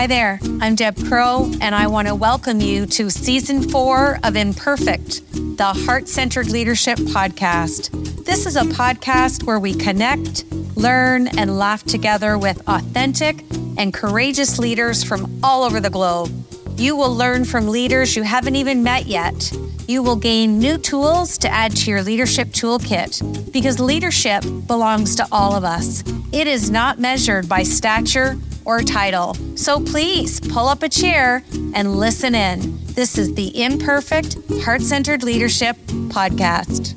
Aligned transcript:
Hi 0.00 0.06
there, 0.06 0.40
I'm 0.62 0.76
Deb 0.76 0.96
Crowe, 1.08 1.52
and 1.60 1.74
I 1.74 1.86
want 1.86 2.08
to 2.08 2.14
welcome 2.14 2.62
you 2.62 2.86
to 2.86 3.10
season 3.10 3.68
four 3.68 4.18
of 4.24 4.34
Imperfect, 4.34 5.20
the 5.58 5.74
Heart 5.74 6.08
Centered 6.08 6.48
Leadership 6.48 6.96
Podcast. 6.96 8.24
This 8.24 8.46
is 8.46 8.56
a 8.56 8.62
podcast 8.62 9.42
where 9.42 9.58
we 9.58 9.74
connect, 9.74 10.50
learn, 10.74 11.28
and 11.36 11.58
laugh 11.58 11.84
together 11.84 12.38
with 12.38 12.66
authentic 12.66 13.44
and 13.76 13.92
courageous 13.92 14.58
leaders 14.58 15.04
from 15.04 15.38
all 15.44 15.64
over 15.64 15.80
the 15.80 15.90
globe. 15.90 16.30
You 16.78 16.96
will 16.96 17.14
learn 17.14 17.44
from 17.44 17.68
leaders 17.68 18.16
you 18.16 18.22
haven't 18.22 18.56
even 18.56 18.82
met 18.82 19.04
yet. 19.04 19.52
You 19.86 20.02
will 20.02 20.16
gain 20.16 20.58
new 20.58 20.78
tools 20.78 21.36
to 21.36 21.48
add 21.50 21.76
to 21.76 21.90
your 21.90 22.02
leadership 22.02 22.48
toolkit 22.48 23.52
because 23.52 23.78
leadership 23.78 24.44
belongs 24.66 25.14
to 25.16 25.26
all 25.30 25.54
of 25.54 25.64
us. 25.64 26.02
It 26.32 26.46
is 26.46 26.70
not 26.70 26.98
measured 26.98 27.50
by 27.50 27.64
stature 27.64 28.38
or 28.64 28.82
title. 28.82 29.34
So 29.56 29.80
please 29.80 30.40
pull 30.40 30.66
up 30.66 30.82
a 30.82 30.88
chair 30.88 31.42
and 31.74 31.96
listen 31.96 32.34
in. 32.34 32.78
This 32.94 33.18
is 33.18 33.34
the 33.34 33.62
Imperfect 33.62 34.36
Heart 34.62 34.82
Centered 34.82 35.22
Leadership 35.22 35.76
Podcast. 36.08 36.96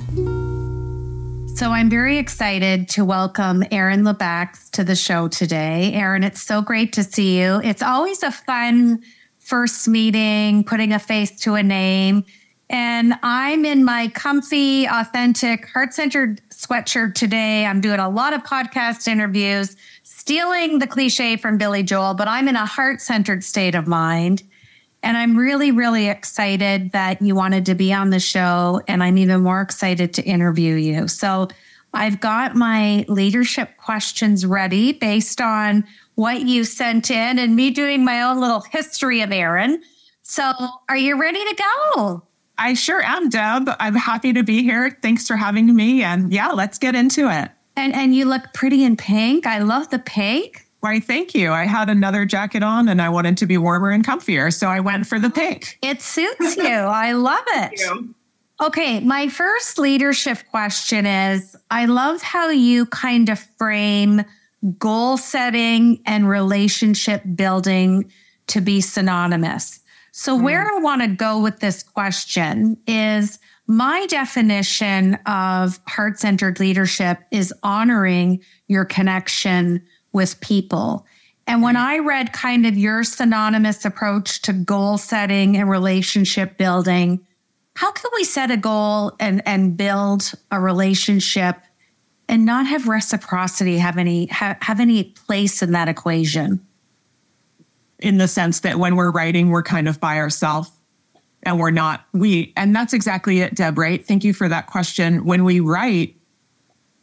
So 1.57 1.69
I'm 1.69 1.89
very 1.89 2.17
excited 2.17 2.89
to 2.89 3.05
welcome 3.05 3.63
Erin 3.71 4.01
Lebacqz 4.01 4.71
to 4.71 4.83
the 4.83 4.95
show 4.95 5.27
today. 5.27 5.93
Erin, 5.93 6.23
it's 6.23 6.41
so 6.41 6.61
great 6.61 6.91
to 6.93 7.03
see 7.03 7.39
you. 7.39 7.61
It's 7.63 7.83
always 7.83 8.23
a 8.23 8.31
fun 8.31 9.03
first 9.37 9.87
meeting, 9.87 10.63
putting 10.63 10.93
a 10.93 10.99
face 10.99 11.39
to 11.41 11.53
a 11.53 11.63
name. 11.63 12.25
And 12.69 13.13
I'm 13.21 13.65
in 13.65 13.85
my 13.85 14.07
comfy, 14.09 14.87
authentic, 14.87 15.67
heart 15.69 15.93
centered 15.93 16.41
sweatshirt 16.49 17.13
today. 17.13 17.65
I'm 17.65 17.81
doing 17.81 17.99
a 17.99 18.09
lot 18.09 18.33
of 18.33 18.41
podcast 18.43 19.07
interviews 19.07 19.75
stealing 20.23 20.79
the 20.79 20.87
cliche 20.87 21.35
from 21.35 21.57
Billy 21.57 21.83
Joel, 21.83 22.13
but 22.13 22.29
I'm 22.29 22.47
in 22.47 22.55
a 22.55 22.65
heart 22.65 23.01
centered 23.01 23.43
state 23.43 23.75
of 23.75 23.87
mind. 23.87 24.41
And 25.03 25.17
I'm 25.17 25.37
really, 25.37 25.69
really 25.69 26.07
excited 26.07 26.93
that 26.93 27.21
you 27.21 27.35
wanted 27.35 27.65
to 27.65 27.75
be 27.75 27.91
on 27.91 28.09
the 28.09 28.21
show. 28.21 28.81
And 28.87 29.03
I'm 29.03 29.17
even 29.17 29.41
more 29.41 29.59
excited 29.59 30.13
to 30.13 30.23
interview 30.23 30.75
you. 30.75 31.09
So 31.09 31.49
I've 31.93 32.21
got 32.21 32.55
my 32.55 33.03
leadership 33.09 33.75
questions 33.75 34.45
ready 34.45 34.93
based 34.93 35.41
on 35.41 35.83
what 36.15 36.43
you 36.43 36.63
sent 36.63 37.11
in 37.11 37.37
and 37.37 37.53
me 37.53 37.69
doing 37.69 38.05
my 38.05 38.21
own 38.21 38.39
little 38.39 38.61
history 38.61 39.19
of 39.19 39.33
Erin. 39.33 39.83
So 40.21 40.53
are 40.87 40.95
you 40.95 41.19
ready 41.19 41.43
to 41.43 41.63
go? 41.95 42.23
I 42.57 42.75
sure 42.75 43.01
am, 43.03 43.27
Deb. 43.27 43.75
I'm 43.77 43.95
happy 43.95 44.31
to 44.31 44.43
be 44.43 44.63
here. 44.63 44.97
Thanks 45.01 45.27
for 45.27 45.35
having 45.35 45.75
me. 45.75 46.01
And 46.01 46.31
yeah, 46.31 46.51
let's 46.51 46.77
get 46.77 46.95
into 46.95 47.29
it. 47.29 47.51
And 47.75 47.93
and 47.93 48.15
you 48.15 48.25
look 48.25 48.53
pretty 48.53 48.83
in 48.83 48.97
pink. 48.97 49.45
I 49.45 49.59
love 49.59 49.89
the 49.89 49.99
pink. 49.99 50.65
Why, 50.79 50.99
thank 50.99 51.33
you. 51.33 51.53
I 51.53 51.63
had 51.63 51.89
another 51.89 52.25
jacket 52.25 52.61
on 52.61 52.89
and 52.89 53.01
I 53.01 53.07
wanted 53.07 53.37
to 53.37 53.45
be 53.45 53.57
warmer 53.57 53.89
and 53.89 54.05
comfier. 54.05 54.53
So 54.53 54.67
I 54.67 54.81
went 54.81 55.07
for 55.07 55.17
the 55.17 55.29
pink. 55.29 55.79
It 55.81 56.01
suits 56.01 56.57
you. 56.57 56.65
I 56.65 57.13
love 57.13 57.45
it. 57.47 57.79
Okay, 58.61 58.99
my 58.99 59.29
first 59.29 59.79
leadership 59.79 60.39
question 60.51 61.05
is 61.05 61.55
I 61.71 61.85
love 61.85 62.21
how 62.21 62.49
you 62.49 62.85
kind 62.87 63.29
of 63.29 63.39
frame 63.57 64.23
goal 64.77 65.17
setting 65.17 66.01
and 66.05 66.27
relationship 66.27 67.23
building 67.35 68.11
to 68.47 68.61
be 68.61 68.81
synonymous. 68.81 69.79
So, 70.11 70.37
mm. 70.37 70.43
where 70.43 70.69
I 70.69 70.79
want 70.79 71.01
to 71.01 71.07
go 71.07 71.39
with 71.41 71.59
this 71.59 71.81
question 71.81 72.77
is 72.87 73.39
my 73.67 74.05
definition 74.07 75.15
of 75.25 75.79
heart 75.87 76.19
centered 76.19 76.59
leadership 76.59 77.19
is 77.31 77.53
honoring 77.63 78.41
your 78.67 78.85
connection 78.85 79.81
with 80.11 80.39
people. 80.41 81.05
And 81.47 81.61
when 81.61 81.75
mm-hmm. 81.75 81.87
I 81.87 81.99
read 81.99 82.33
kind 82.33 82.65
of 82.65 82.77
your 82.77 83.03
synonymous 83.03 83.85
approach 83.85 84.41
to 84.43 84.53
goal 84.53 84.97
setting 84.97 85.57
and 85.57 85.69
relationship 85.69 86.57
building, 86.57 87.25
how 87.75 87.91
can 87.91 88.11
we 88.13 88.23
set 88.23 88.51
a 88.51 88.57
goal 88.57 89.13
and, 89.19 89.41
and 89.45 89.75
build 89.75 90.31
a 90.51 90.59
relationship 90.59 91.57
and 92.29 92.45
not 92.45 92.67
have 92.67 92.87
reciprocity 92.87 93.77
have 93.77 93.97
any 93.97 94.27
have, 94.27 94.57
have 94.61 94.79
any 94.79 95.03
place 95.03 95.61
in 95.61 95.71
that 95.71 95.87
equation? 95.87 96.65
In 97.99 98.17
the 98.17 98.27
sense 98.27 98.59
that 98.61 98.77
when 98.77 98.95
we're 98.95 99.11
writing, 99.11 99.49
we're 99.49 99.63
kind 99.63 99.87
of 99.87 99.99
by 99.99 100.17
ourselves 100.17 100.69
and 101.43 101.59
we're 101.59 101.71
not 101.71 102.05
we 102.13 102.53
and 102.57 102.75
that's 102.75 102.93
exactly 102.93 103.41
it 103.41 103.55
deb 103.55 103.77
right? 103.77 104.05
Thank 104.05 104.23
you 104.23 104.33
for 104.33 104.49
that 104.49 104.67
question. 104.67 105.25
When 105.25 105.43
we 105.43 105.59
write 105.59 106.15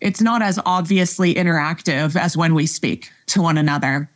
it's 0.00 0.20
not 0.20 0.42
as 0.42 0.58
obviously 0.64 1.34
interactive 1.34 2.16
as 2.16 2.36
when 2.36 2.54
we 2.54 2.66
speak 2.66 3.12
to 3.26 3.42
one 3.42 3.58
another. 3.58 4.10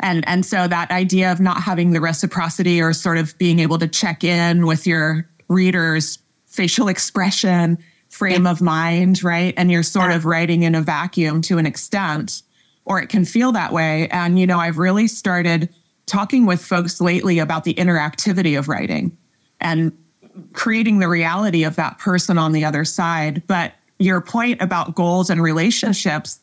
And 0.00 0.26
and 0.28 0.44
so 0.44 0.68
that 0.68 0.90
idea 0.90 1.32
of 1.32 1.40
not 1.40 1.62
having 1.62 1.92
the 1.92 2.00
reciprocity 2.00 2.82
or 2.82 2.92
sort 2.92 3.18
of 3.18 3.36
being 3.38 3.60
able 3.60 3.78
to 3.78 3.88
check 3.88 4.24
in 4.24 4.66
with 4.66 4.86
your 4.86 5.28
readers 5.48 6.18
facial 6.46 6.88
expression 6.88 7.78
frame 8.08 8.46
of 8.46 8.60
mind 8.60 9.22
right? 9.22 9.54
And 9.56 9.70
you're 9.70 9.82
sort 9.82 10.10
of 10.10 10.24
writing 10.24 10.64
in 10.64 10.74
a 10.74 10.82
vacuum 10.82 11.40
to 11.42 11.58
an 11.58 11.66
extent 11.66 12.42
or 12.84 13.00
it 13.00 13.08
can 13.08 13.24
feel 13.24 13.52
that 13.52 13.72
way. 13.72 14.08
And 14.08 14.38
you 14.38 14.46
know 14.46 14.58
i've 14.58 14.78
really 14.78 15.06
started 15.06 15.68
talking 16.06 16.46
with 16.46 16.64
folks 16.64 17.00
lately 17.00 17.38
about 17.38 17.64
the 17.64 17.74
interactivity 17.74 18.58
of 18.58 18.68
writing 18.68 19.16
and 19.60 19.96
creating 20.52 20.98
the 20.98 21.08
reality 21.08 21.64
of 21.64 21.76
that 21.76 21.98
person 21.98 22.38
on 22.38 22.52
the 22.52 22.64
other 22.64 22.84
side. 22.84 23.42
But 23.46 23.72
your 23.98 24.20
point 24.20 24.60
about 24.60 24.94
goals 24.94 25.30
and 25.30 25.42
relationships, 25.42 26.40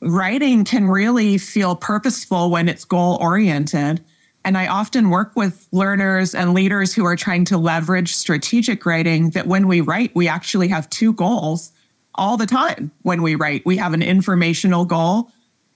writing 0.00 0.64
can 0.64 0.88
really 0.88 1.38
feel 1.38 1.76
purposeful 1.76 2.50
when 2.50 2.68
it's 2.68 2.84
goal 2.84 3.18
oriented. 3.20 4.02
And 4.44 4.58
I 4.58 4.66
often 4.66 5.10
work 5.10 5.36
with 5.36 5.68
learners 5.70 6.34
and 6.34 6.54
leaders 6.54 6.92
who 6.92 7.04
are 7.04 7.16
trying 7.16 7.44
to 7.46 7.58
leverage 7.58 8.14
strategic 8.14 8.84
writing 8.84 9.30
that 9.30 9.46
when 9.46 9.68
we 9.68 9.80
write, 9.80 10.14
we 10.14 10.26
actually 10.26 10.68
have 10.68 10.90
two 10.90 11.12
goals 11.12 11.70
all 12.16 12.36
the 12.36 12.46
time 12.46 12.90
when 13.02 13.22
we 13.22 13.34
write. 13.36 13.64
We 13.64 13.76
have 13.76 13.94
an 13.94 14.02
informational 14.02 14.84
goal 14.84 15.30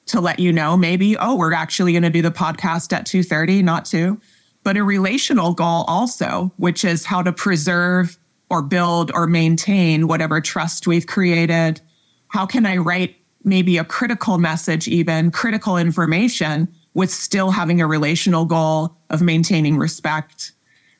to 0.07 0.21
let 0.21 0.39
you 0.39 0.53
know 0.53 0.77
maybe, 0.77 1.17
oh, 1.17 1.37
we're 1.37 1.53
actually 1.53 1.93
going 1.93 2.03
to 2.03 2.11
do 2.11 2.23
the 2.23 2.31
podcast 2.31 2.93
at 2.93 3.07
2:30, 3.07 3.63
not 3.63 3.85
2 3.85 4.21
but 4.67 4.77
a 4.77 4.83
relational 4.83 5.55
goal 5.55 5.85
also, 5.87 6.51
which 6.57 6.85
is 6.85 7.05
how 7.05 7.23
to 7.23 7.33
preserve 7.33 8.19
or 8.51 8.61
build 8.61 9.13
or 9.15 9.29
maintain 9.29 10.09
whatever 10.09 10.41
trust 10.41 10.89
we've 10.89 11.07
created. 11.07 11.81
How 12.27 12.47
can 12.47 12.67
I 12.67 12.79
write 12.79 13.15
maybe 13.45 13.79
a 13.79 13.85
critical 13.85 14.39
message, 14.39 14.89
even 14.89 15.31
critical 15.31 15.77
information, 15.77 16.67
with 16.95 17.13
still 17.13 17.53
having 17.53 17.81
a 17.81 17.87
relational 17.87 18.45
goal 18.45 18.97
of 19.09 19.23
maintaining 19.23 19.79
respect? 19.79 20.51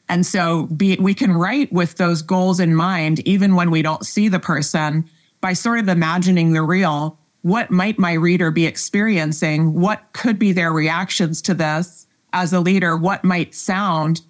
And 0.09 0.25
so 0.25 0.67
be, 0.67 0.97
we 1.01 1.13
can 1.13 1.33
write 1.33 1.73
with 1.73 1.97
those 1.97 2.23
goals 2.23 2.61
in 2.61 2.73
mind, 2.73 3.19
even 3.27 3.57
when 3.57 3.73
we 3.73 3.83
don't 3.83 4.07
see 4.07 4.29
the 4.29 4.39
person, 4.39 5.11
by 5.41 5.55
sort 5.55 5.81
of 5.81 5.89
imagining 5.89 6.53
the 6.53 6.63
real. 6.63 7.19
What 7.43 7.73
might 7.73 7.99
my 7.99 8.13
reader 8.13 8.53
be 8.53 8.65
experiencing? 8.65 9.73
What 9.73 10.05
could 10.13 10.39
be 10.39 10.53
their 10.53 10.73
reactions 10.73 11.43
to 11.43 11.55
this? 11.55 12.06
As 12.33 12.53
a 12.53 12.61
leader 12.61 12.97
what 12.97 13.25
might 13.25 13.55
sound 13.55 14.21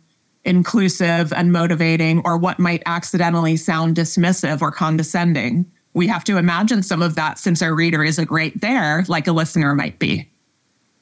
inclusive 0.44 1.32
and 1.32 1.52
motivating 1.52 2.22
or 2.24 2.38
what 2.38 2.58
might 2.58 2.82
accidentally 2.86 3.56
sound 3.56 3.96
dismissive 3.96 4.62
or 4.62 4.70
condescending. 4.70 5.70
We 5.92 6.06
have 6.06 6.24
to 6.24 6.36
imagine 6.36 6.82
some 6.82 7.02
of 7.02 7.16
that 7.16 7.38
since 7.38 7.62
our 7.62 7.74
reader 7.74 8.04
isn't 8.04 8.30
right 8.30 8.58
there, 8.60 9.04
like 9.08 9.26
a 9.26 9.32
listener 9.32 9.74
might 9.74 9.98
be. 9.98 10.30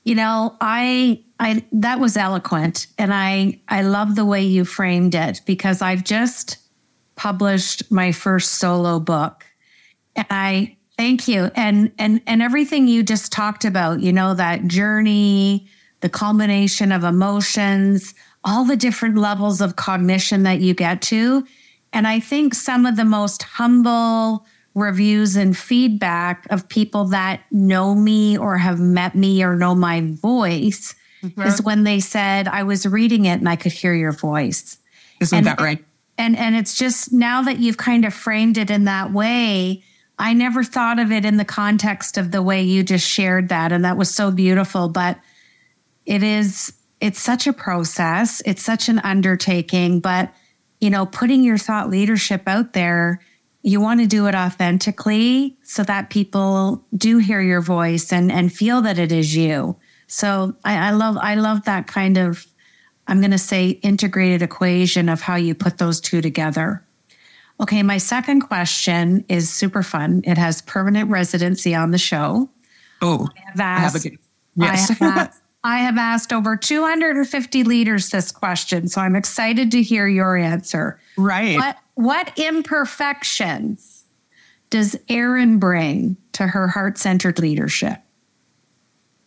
You 0.04 0.14
know, 0.14 0.56
I 0.60 1.22
I 1.40 1.64
that 1.72 2.00
was 2.00 2.16
eloquent 2.16 2.86
and 2.98 3.12
I 3.12 3.60
I 3.68 3.82
love 3.82 4.16
the 4.16 4.24
way 4.24 4.42
you 4.42 4.64
framed 4.64 5.14
it 5.14 5.40
because 5.46 5.82
I've 5.82 6.04
just 6.04 6.58
published 7.16 7.90
my 7.90 8.12
first 8.12 8.52
solo 8.52 8.98
book. 8.98 9.44
And 10.16 10.26
I 10.30 10.76
thank 10.96 11.26
you 11.28 11.50
and 11.54 11.92
and 11.98 12.20
and 12.26 12.42
everything 12.42 12.86
you 12.86 13.02
just 13.02 13.32
talked 13.32 13.64
about, 13.64 14.00
you 14.00 14.12
know, 14.12 14.34
that 14.34 14.66
journey, 14.66 15.68
the 16.04 16.10
culmination 16.10 16.92
of 16.92 17.02
emotions, 17.02 18.12
all 18.44 18.66
the 18.66 18.76
different 18.76 19.16
levels 19.16 19.62
of 19.62 19.76
cognition 19.76 20.42
that 20.42 20.60
you 20.60 20.74
get 20.74 21.00
to. 21.00 21.42
And 21.94 22.06
I 22.06 22.20
think 22.20 22.54
some 22.54 22.84
of 22.84 22.96
the 22.96 23.06
most 23.06 23.42
humble 23.42 24.44
reviews 24.74 25.34
and 25.34 25.56
feedback 25.56 26.46
of 26.50 26.68
people 26.68 27.06
that 27.06 27.40
know 27.50 27.94
me 27.94 28.36
or 28.36 28.58
have 28.58 28.78
met 28.78 29.14
me 29.14 29.42
or 29.42 29.56
know 29.56 29.74
my 29.74 30.02
voice 30.02 30.94
mm-hmm. 31.22 31.40
is 31.40 31.62
when 31.62 31.84
they 31.84 32.00
said, 32.00 32.48
I 32.48 32.64
was 32.64 32.84
reading 32.84 33.24
it 33.24 33.38
and 33.38 33.48
I 33.48 33.56
could 33.56 33.72
hear 33.72 33.94
your 33.94 34.12
voice. 34.12 34.76
Isn't 35.22 35.38
and, 35.38 35.46
that 35.46 35.58
right? 35.58 35.82
And 36.18 36.36
and 36.36 36.54
it's 36.54 36.76
just 36.76 37.14
now 37.14 37.40
that 37.40 37.60
you've 37.60 37.78
kind 37.78 38.04
of 38.04 38.12
framed 38.12 38.58
it 38.58 38.70
in 38.70 38.84
that 38.84 39.10
way, 39.10 39.82
I 40.18 40.34
never 40.34 40.62
thought 40.62 40.98
of 40.98 41.10
it 41.10 41.24
in 41.24 41.38
the 41.38 41.46
context 41.46 42.18
of 42.18 42.30
the 42.30 42.42
way 42.42 42.62
you 42.62 42.82
just 42.82 43.08
shared 43.08 43.48
that. 43.48 43.72
And 43.72 43.86
that 43.86 43.96
was 43.96 44.14
so 44.14 44.30
beautiful. 44.30 44.90
But 44.90 45.18
it 46.06 46.22
is 46.22 46.72
it's 47.00 47.20
such 47.20 47.46
a 47.46 47.52
process 47.52 48.42
it's 48.46 48.62
such 48.62 48.88
an 48.88 48.98
undertaking 49.00 50.00
but 50.00 50.32
you 50.80 50.90
know 50.90 51.06
putting 51.06 51.42
your 51.42 51.58
thought 51.58 51.90
leadership 51.90 52.42
out 52.46 52.72
there 52.72 53.20
you 53.62 53.80
want 53.80 54.00
to 54.00 54.06
do 54.06 54.26
it 54.26 54.34
authentically 54.34 55.56
so 55.62 55.82
that 55.82 56.10
people 56.10 56.84
do 56.96 57.18
hear 57.18 57.40
your 57.40 57.60
voice 57.60 58.12
and 58.12 58.30
and 58.30 58.52
feel 58.52 58.82
that 58.82 58.98
it 58.98 59.12
is 59.12 59.34
you 59.34 59.76
So 60.06 60.54
I, 60.64 60.88
I 60.88 60.90
love 60.90 61.16
I 61.16 61.34
love 61.34 61.64
that 61.64 61.86
kind 61.86 62.16
of 62.18 62.46
I'm 63.06 63.20
going 63.20 63.32
to 63.32 63.38
say 63.38 63.70
integrated 63.82 64.42
equation 64.42 65.08
of 65.08 65.20
how 65.20 65.36
you 65.36 65.54
put 65.54 65.78
those 65.78 66.00
two 66.00 66.20
together. 66.22 66.82
Okay, 67.60 67.82
my 67.82 67.98
second 67.98 68.40
question 68.40 69.24
is 69.28 69.50
super 69.50 69.82
fun. 69.82 70.22
It 70.24 70.38
has 70.38 70.62
permanent 70.62 71.10
residency 71.10 71.74
on 71.74 71.90
the 71.90 71.98
show. 71.98 72.48
Oh, 73.02 73.28
I 73.36 73.40
have 73.50 73.60
asked, 73.60 74.06
I 74.06 74.10
have 74.10 74.14
a, 74.14 74.18
yes. 74.56 74.90
I 74.90 74.92
have 74.94 75.02
asked, 75.18 75.42
I 75.64 75.78
have 75.78 75.96
asked 75.96 76.30
over 76.30 76.56
250 76.56 77.64
leaders 77.64 78.10
this 78.10 78.30
question, 78.30 78.86
so 78.86 79.00
I'm 79.00 79.16
excited 79.16 79.70
to 79.70 79.82
hear 79.82 80.06
your 80.06 80.36
answer. 80.36 81.00
Right. 81.16 81.56
What, 81.56 81.78
what 81.94 82.38
imperfections 82.38 84.04
does 84.68 84.94
Erin 85.08 85.58
bring 85.58 86.18
to 86.32 86.46
her 86.46 86.68
heart 86.68 86.98
centered 86.98 87.38
leadership? 87.38 87.98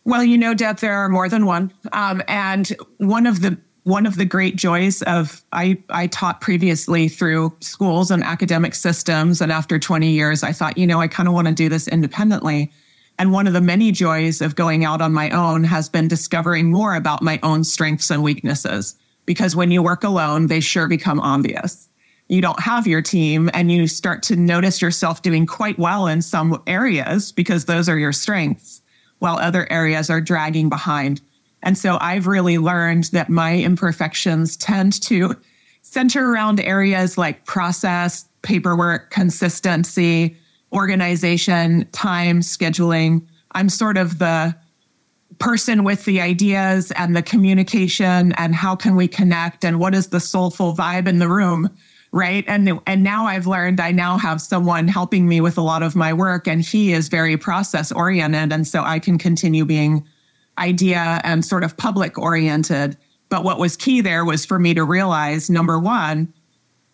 Well, 0.04 0.22
you 0.22 0.38
know, 0.38 0.54
Deb, 0.54 0.78
there 0.78 0.94
are 0.94 1.08
more 1.08 1.28
than 1.28 1.44
one. 1.44 1.72
Um, 1.92 2.22
and 2.28 2.68
one 2.98 3.26
of 3.26 3.42
the 3.42 3.58
one 3.82 4.04
of 4.04 4.16
the 4.16 4.24
great 4.26 4.56
joys 4.56 5.00
of 5.02 5.42
I, 5.52 5.82
I 5.88 6.08
taught 6.08 6.42
previously 6.42 7.08
through 7.08 7.56
schools 7.60 8.10
and 8.10 8.22
academic 8.22 8.74
systems. 8.74 9.40
And 9.40 9.50
after 9.50 9.78
20 9.78 10.10
years, 10.10 10.42
I 10.42 10.52
thought, 10.52 10.76
you 10.76 10.86
know, 10.86 11.00
I 11.00 11.08
kind 11.08 11.26
of 11.26 11.34
want 11.34 11.48
to 11.48 11.54
do 11.54 11.70
this 11.70 11.88
independently. 11.88 12.70
And 13.18 13.32
one 13.32 13.48
of 13.48 13.52
the 13.52 13.60
many 13.60 13.90
joys 13.90 14.40
of 14.40 14.54
going 14.54 14.84
out 14.84 15.02
on 15.02 15.12
my 15.12 15.30
own 15.30 15.64
has 15.64 15.88
been 15.88 16.06
discovering 16.06 16.70
more 16.70 16.94
about 16.94 17.22
my 17.22 17.40
own 17.42 17.64
strengths 17.64 18.10
and 18.10 18.22
weaknesses. 18.22 18.94
Because 19.26 19.56
when 19.56 19.70
you 19.70 19.82
work 19.82 20.04
alone, 20.04 20.46
they 20.46 20.60
sure 20.60 20.86
become 20.86 21.18
obvious. 21.20 21.88
You 22.28 22.40
don't 22.40 22.60
have 22.60 22.86
your 22.86 23.02
team 23.02 23.50
and 23.54 23.72
you 23.72 23.88
start 23.88 24.22
to 24.24 24.36
notice 24.36 24.80
yourself 24.80 25.22
doing 25.22 25.46
quite 25.46 25.78
well 25.78 26.06
in 26.06 26.22
some 26.22 26.62
areas 26.66 27.32
because 27.32 27.64
those 27.64 27.88
are 27.88 27.98
your 27.98 28.12
strengths, 28.12 28.82
while 29.18 29.38
other 29.38 29.70
areas 29.72 30.10
are 30.10 30.20
dragging 30.20 30.68
behind. 30.68 31.20
And 31.62 31.76
so 31.76 31.98
I've 32.00 32.26
really 32.26 32.58
learned 32.58 33.04
that 33.04 33.28
my 33.28 33.56
imperfections 33.56 34.56
tend 34.56 35.02
to 35.02 35.34
center 35.82 36.30
around 36.30 36.60
areas 36.60 37.18
like 37.18 37.46
process, 37.46 38.28
paperwork, 38.42 39.10
consistency, 39.10 40.36
organization, 40.72 41.88
time, 41.92 42.40
scheduling. 42.40 43.26
I'm 43.52 43.68
sort 43.68 43.96
of 43.96 44.18
the 44.18 44.54
person 45.38 45.84
with 45.84 46.04
the 46.04 46.20
ideas 46.20 46.90
and 46.92 47.14
the 47.14 47.22
communication 47.22 48.32
and 48.32 48.54
how 48.54 48.74
can 48.74 48.96
we 48.96 49.06
connect 49.06 49.64
and 49.64 49.78
what 49.78 49.94
is 49.94 50.08
the 50.08 50.20
soulful 50.20 50.74
vibe 50.74 51.06
in 51.06 51.20
the 51.20 51.28
room 51.28 51.70
right 52.10 52.42
and 52.48 52.80
and 52.86 53.04
now 53.04 53.26
i've 53.26 53.46
learned 53.46 53.78
i 53.78 53.92
now 53.92 54.18
have 54.18 54.40
someone 54.40 54.88
helping 54.88 55.28
me 55.28 55.40
with 55.40 55.56
a 55.56 55.60
lot 55.60 55.82
of 55.82 55.94
my 55.94 56.12
work 56.12 56.48
and 56.48 56.62
he 56.62 56.92
is 56.92 57.08
very 57.08 57.36
process 57.36 57.92
oriented 57.92 58.50
and 58.52 58.66
so 58.66 58.82
i 58.82 58.98
can 58.98 59.16
continue 59.16 59.64
being 59.64 60.04
idea 60.58 61.20
and 61.24 61.44
sort 61.44 61.64
of 61.64 61.76
public 61.76 62.18
oriented. 62.18 62.96
But 63.28 63.44
what 63.44 63.58
was 63.58 63.76
key 63.76 64.00
there 64.00 64.24
was 64.24 64.44
for 64.44 64.58
me 64.58 64.74
to 64.74 64.84
realize 64.84 65.48
number 65.48 65.78
one, 65.78 66.32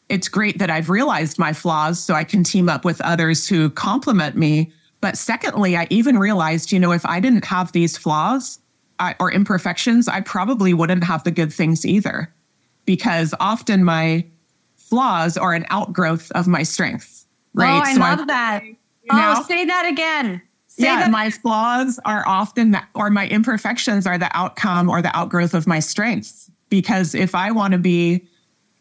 it's 0.08 0.28
great 0.28 0.58
that 0.58 0.70
I've 0.70 0.90
realized 0.90 1.38
my 1.38 1.52
flaws 1.52 1.98
so 1.98 2.14
I 2.14 2.24
can 2.24 2.44
team 2.44 2.68
up 2.68 2.84
with 2.84 3.00
others 3.00 3.48
who 3.48 3.70
complement 3.70 4.36
me. 4.36 4.72
But 5.00 5.16
secondly, 5.16 5.76
I 5.76 5.86
even 5.90 6.18
realized, 6.18 6.72
you 6.72 6.78
know, 6.78 6.92
if 6.92 7.04
I 7.06 7.20
didn't 7.20 7.44
have 7.46 7.72
these 7.72 7.96
flaws 7.96 8.58
I, 8.98 9.14
or 9.18 9.32
imperfections, 9.32 10.08
I 10.08 10.20
probably 10.20 10.74
wouldn't 10.74 11.04
have 11.04 11.24
the 11.24 11.30
good 11.30 11.52
things 11.52 11.84
either. 11.84 12.32
Because 12.84 13.34
often 13.40 13.82
my 13.82 14.26
flaws 14.76 15.36
are 15.36 15.54
an 15.54 15.66
outgrowth 15.70 16.30
of 16.32 16.46
my 16.46 16.62
strengths. 16.62 17.26
Oh, 17.56 17.62
right. 17.62 17.78
Oh, 17.78 17.82
I 17.82 17.94
so 17.94 18.00
love 18.00 18.20
I, 18.20 18.24
that. 18.26 18.62
oh, 19.10 19.44
say 19.48 19.64
that 19.64 19.86
again. 19.90 20.42
Say 20.66 20.84
yeah, 20.84 21.00
that. 21.00 21.10
my 21.10 21.30
flaws 21.30 21.98
are 22.04 22.26
often, 22.26 22.72
that, 22.72 22.88
or 22.94 23.08
my 23.08 23.26
imperfections 23.28 24.06
are 24.06 24.18
the 24.18 24.34
outcome 24.36 24.90
or 24.90 25.00
the 25.00 25.16
outgrowth 25.16 25.54
of 25.54 25.66
my 25.66 25.78
strengths. 25.78 26.50
Because 26.68 27.14
if 27.14 27.34
I 27.34 27.52
want 27.52 27.72
to 27.72 27.78
be 27.78 28.26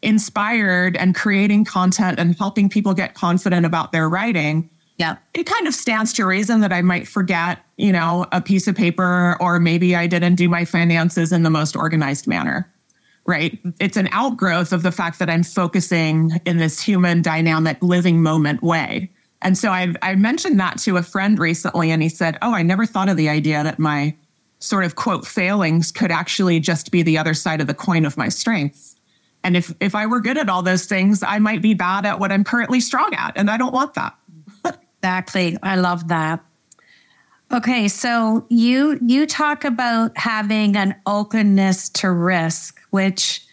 inspired 0.04 0.96
and 0.96 1.14
creating 1.14 1.64
content 1.64 2.18
and 2.18 2.36
helping 2.36 2.68
people 2.68 2.94
get 2.94 3.14
confident 3.14 3.66
about 3.66 3.92
their 3.92 4.08
writing, 4.08 4.70
yeah, 4.96 5.16
it 5.34 5.44
kind 5.44 5.66
of 5.66 5.74
stands 5.74 6.12
to 6.14 6.24
reason 6.24 6.60
that 6.60 6.72
I 6.72 6.82
might 6.82 7.08
forget, 7.08 7.58
you 7.76 7.90
know, 7.90 8.26
a 8.30 8.40
piece 8.40 8.68
of 8.68 8.76
paper, 8.76 9.36
or 9.40 9.58
maybe 9.58 9.96
I 9.96 10.06
didn't 10.06 10.36
do 10.36 10.48
my 10.48 10.64
finances 10.64 11.32
in 11.32 11.42
the 11.42 11.50
most 11.50 11.74
organized 11.74 12.28
manner. 12.28 12.70
Right. 13.26 13.58
It's 13.80 13.96
an 13.96 14.08
outgrowth 14.12 14.72
of 14.72 14.82
the 14.82 14.92
fact 14.92 15.18
that 15.18 15.30
I'm 15.30 15.42
focusing 15.42 16.32
in 16.44 16.58
this 16.58 16.80
human 16.80 17.22
dynamic 17.22 17.82
living 17.82 18.22
moment 18.22 18.62
way. 18.62 19.10
And 19.40 19.58
so 19.58 19.70
I, 19.70 19.94
I 20.02 20.14
mentioned 20.14 20.60
that 20.60 20.78
to 20.80 20.98
a 20.98 21.02
friend 21.02 21.38
recently, 21.38 21.90
and 21.90 22.02
he 22.02 22.08
said, 22.08 22.38
Oh, 22.42 22.54
I 22.54 22.62
never 22.62 22.86
thought 22.86 23.08
of 23.08 23.16
the 23.16 23.28
idea 23.28 23.62
that 23.64 23.78
my 23.78 24.14
sort 24.58 24.84
of 24.84 24.94
quote 24.94 25.26
failings 25.26 25.90
could 25.90 26.10
actually 26.10 26.60
just 26.60 26.90
be 26.90 27.02
the 27.02 27.18
other 27.18 27.34
side 27.34 27.60
of 27.60 27.66
the 27.66 27.74
coin 27.74 28.04
of 28.04 28.16
my 28.16 28.28
strengths. 28.28 28.96
And 29.44 29.56
if, 29.56 29.72
if 29.78 29.94
I 29.94 30.06
were 30.06 30.20
good 30.20 30.38
at 30.38 30.48
all 30.48 30.62
those 30.62 30.86
things, 30.86 31.22
I 31.22 31.38
might 31.38 31.62
be 31.62 31.74
bad 31.74 32.06
at 32.06 32.18
what 32.18 32.32
I'm 32.32 32.42
currently 32.42 32.80
strong 32.80 33.14
at. 33.14 33.34
And 33.36 33.50
I 33.50 33.56
don't 33.56 33.72
want 33.72 33.94
that. 33.94 34.16
exactly. 34.98 35.56
I 35.62 35.76
love 35.76 36.08
that. 36.08 36.44
Okay, 37.52 37.86
so 37.86 38.46
you 38.48 38.98
you 39.06 39.26
talk 39.26 39.64
about 39.64 40.16
having 40.16 40.76
an 40.76 40.96
openness 41.06 41.88
to 41.90 42.10
risk, 42.10 42.80
which 42.90 43.46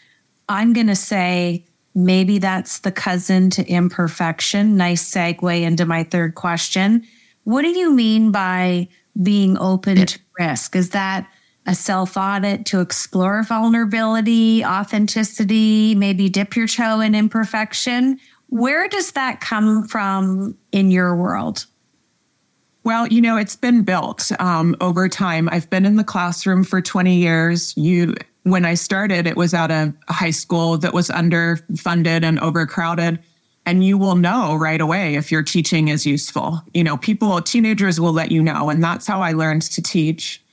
I'm 0.49 0.73
going 0.73 0.87
to 0.87 0.95
say 0.95 1.65
Maybe 1.93 2.39
that's 2.39 2.79
the 2.79 2.91
cousin 2.91 3.49
to 3.51 3.67
imperfection. 3.67 4.77
Nice 4.77 5.09
segue 5.09 5.61
into 5.61 5.85
my 5.85 6.03
third 6.03 6.35
question. 6.35 7.05
What 7.43 7.63
do 7.63 7.69
you 7.69 7.93
mean 7.93 8.31
by 8.31 8.87
being 9.21 9.57
open 9.57 10.05
to 10.05 10.19
risk? 10.39 10.75
Is 10.75 10.91
that 10.91 11.27
a 11.67 11.75
self 11.75 12.17
audit 12.17 12.65
to 12.67 12.79
explore 12.79 13.43
vulnerability, 13.43 14.65
authenticity, 14.65 15.95
maybe 15.95 16.29
dip 16.29 16.55
your 16.55 16.67
toe 16.67 16.99
in 17.01 17.15
imperfection? 17.15 18.19
Where 18.47 18.87
does 18.87 19.13
that 19.13 19.41
come 19.41 19.87
from 19.87 20.57
in 20.71 20.91
your 20.91 21.15
world? 21.15 21.65
Well, 22.83 23.07
you 23.07 23.21
know, 23.21 23.37
it's 23.37 23.55
been 23.55 23.83
built 23.83 24.31
um, 24.39 24.75
over 24.81 25.07
time. 25.07 25.47
I've 25.51 25.69
been 25.69 25.85
in 25.85 25.97
the 25.97 26.03
classroom 26.03 26.63
for 26.63 26.81
20 26.81 27.15
years. 27.15 27.77
You 27.77 28.15
when 28.43 28.65
I 28.65 28.73
started, 28.73 29.27
it 29.27 29.37
was 29.37 29.53
at 29.53 29.69
a 29.69 29.93
high 30.09 30.31
school 30.31 30.77
that 30.79 30.93
was 30.93 31.09
underfunded 31.09 32.23
and 32.23 32.39
overcrowded. 32.39 33.19
And 33.67 33.83
you 33.83 33.99
will 33.99 34.15
know 34.15 34.55
right 34.55 34.81
away 34.81 35.13
if 35.13 35.31
your 35.31 35.43
teaching 35.43 35.89
is 35.89 36.07
useful. 36.07 36.59
You 36.73 36.83
know, 36.83 36.97
people, 36.97 37.39
teenagers 37.41 37.99
will 37.99 38.13
let 38.13 38.31
you 38.31 38.41
know. 38.41 38.71
And 38.71 38.83
that's 38.83 39.05
how 39.05 39.21
I 39.21 39.33
learned 39.33 39.61
to 39.63 39.81
teach. 39.83 40.43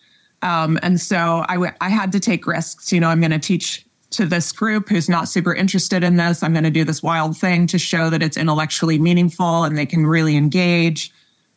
Um, 0.43 0.79
and 0.83 1.01
so 1.01 1.45
I, 1.49 1.55
w- 1.55 1.73
I 1.81 1.89
had 1.89 2.13
to 2.13 2.21
take 2.21 2.47
risks. 2.47 2.93
You 2.93 3.01
know, 3.01 3.09
I'm 3.09 3.21
going 3.21 3.33
to 3.33 3.39
teach 3.39 3.85
to 4.11 4.25
this 4.25 4.53
group 4.53 4.89
who's 4.89 5.09
not 5.09 5.29
super 5.29 5.55
interested 5.55 6.03
in 6.03 6.17
this. 6.17 6.43
I'm 6.43 6.53
going 6.53 6.65
to 6.65 6.71
do 6.71 6.85
this 6.85 7.03
wild 7.03 7.37
thing 7.37 7.67
to 7.69 7.79
show 7.79 8.09
that 8.11 8.23
it's 8.23 8.37
intellectually 8.37 8.99
meaningful 8.99 9.65
and 9.65 9.77
they 9.77 9.87
can 9.87 10.07
really 10.07 10.37
engage. 10.37 11.13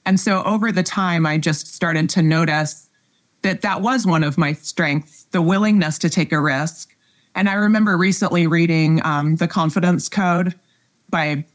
And 0.05 0.19
so 0.19 0.43
over 0.43 0.71
the 0.71 0.83
time, 0.83 1.25
I 1.25 1.38
just 1.38 1.73
started 1.73 2.09
to 2.11 2.21
notice 2.21 2.89
that 3.43 3.61
that 3.61 3.81
was 3.81 4.05
one 4.05 4.23
of 4.23 4.38
my 4.38 4.53
strengths, 4.53 5.23
the 5.25 5.41
willingness 5.41 5.97
to 6.00 6.09
take 6.09 6.31
a 6.31 6.41
risk. 6.41 6.95
And 7.35 7.47
I 7.47 7.53
remember 7.53 7.97
recently 7.97 8.47
reading 8.47 9.03
um, 9.05 9.38
The 9.38 9.47
Confidence 9.47 10.09
Code 10.09 10.53
by 11.09 11.45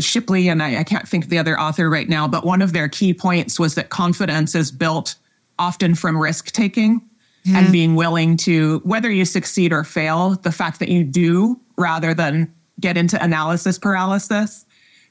Shipley, 0.00 0.48
and 0.48 0.62
I, 0.62 0.80
I 0.80 0.84
can't 0.84 1.06
think 1.06 1.24
of 1.24 1.30
the 1.30 1.38
other 1.38 1.58
author 1.60 1.88
right 1.90 2.08
now, 2.08 2.26
but 2.26 2.44
one 2.44 2.62
of 2.62 2.72
their 2.72 2.88
key 2.88 3.12
points 3.12 3.58
was 3.58 3.74
that 3.74 3.90
confidence 3.90 4.54
is 4.54 4.72
built 4.72 5.16
often 5.58 5.94
from 5.94 6.20
risk 6.20 6.52
taking 6.52 7.00
mm-hmm. 7.00 7.56
and 7.56 7.72
being 7.72 7.94
willing 7.94 8.36
to, 8.38 8.80
whether 8.84 9.10
you 9.10 9.24
succeed 9.24 9.72
or 9.72 9.84
fail, 9.84 10.34
the 10.36 10.52
fact 10.52 10.78
that 10.80 10.88
you 10.88 11.04
do 11.04 11.60
rather 11.76 12.14
than 12.14 12.52
get 12.80 12.96
into 12.96 13.22
analysis 13.22 13.78
paralysis. 13.78 14.64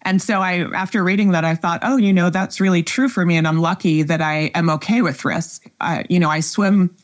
And 0.03 0.21
so 0.21 0.39
I, 0.39 0.65
after 0.75 1.03
reading 1.03 1.31
that, 1.31 1.43
I 1.43 1.55
thought, 1.55 1.79
oh, 1.81 1.97
you 1.97 2.13
know, 2.13 2.29
that's 2.29 2.61
really 2.61 2.83
true 2.83 3.09
for 3.09 3.25
me. 3.25 3.37
And 3.37 3.47
I'm 3.47 3.59
lucky 3.59 4.03
that 4.03 4.21
I 4.21 4.51
am 4.53 4.69
okay 4.69 5.01
with 5.01 5.25
risk. 5.25 5.65
Uh, 5.81 6.03
you 6.09 6.19
know, 6.19 6.29
I 6.29 6.41
swim 6.41 6.95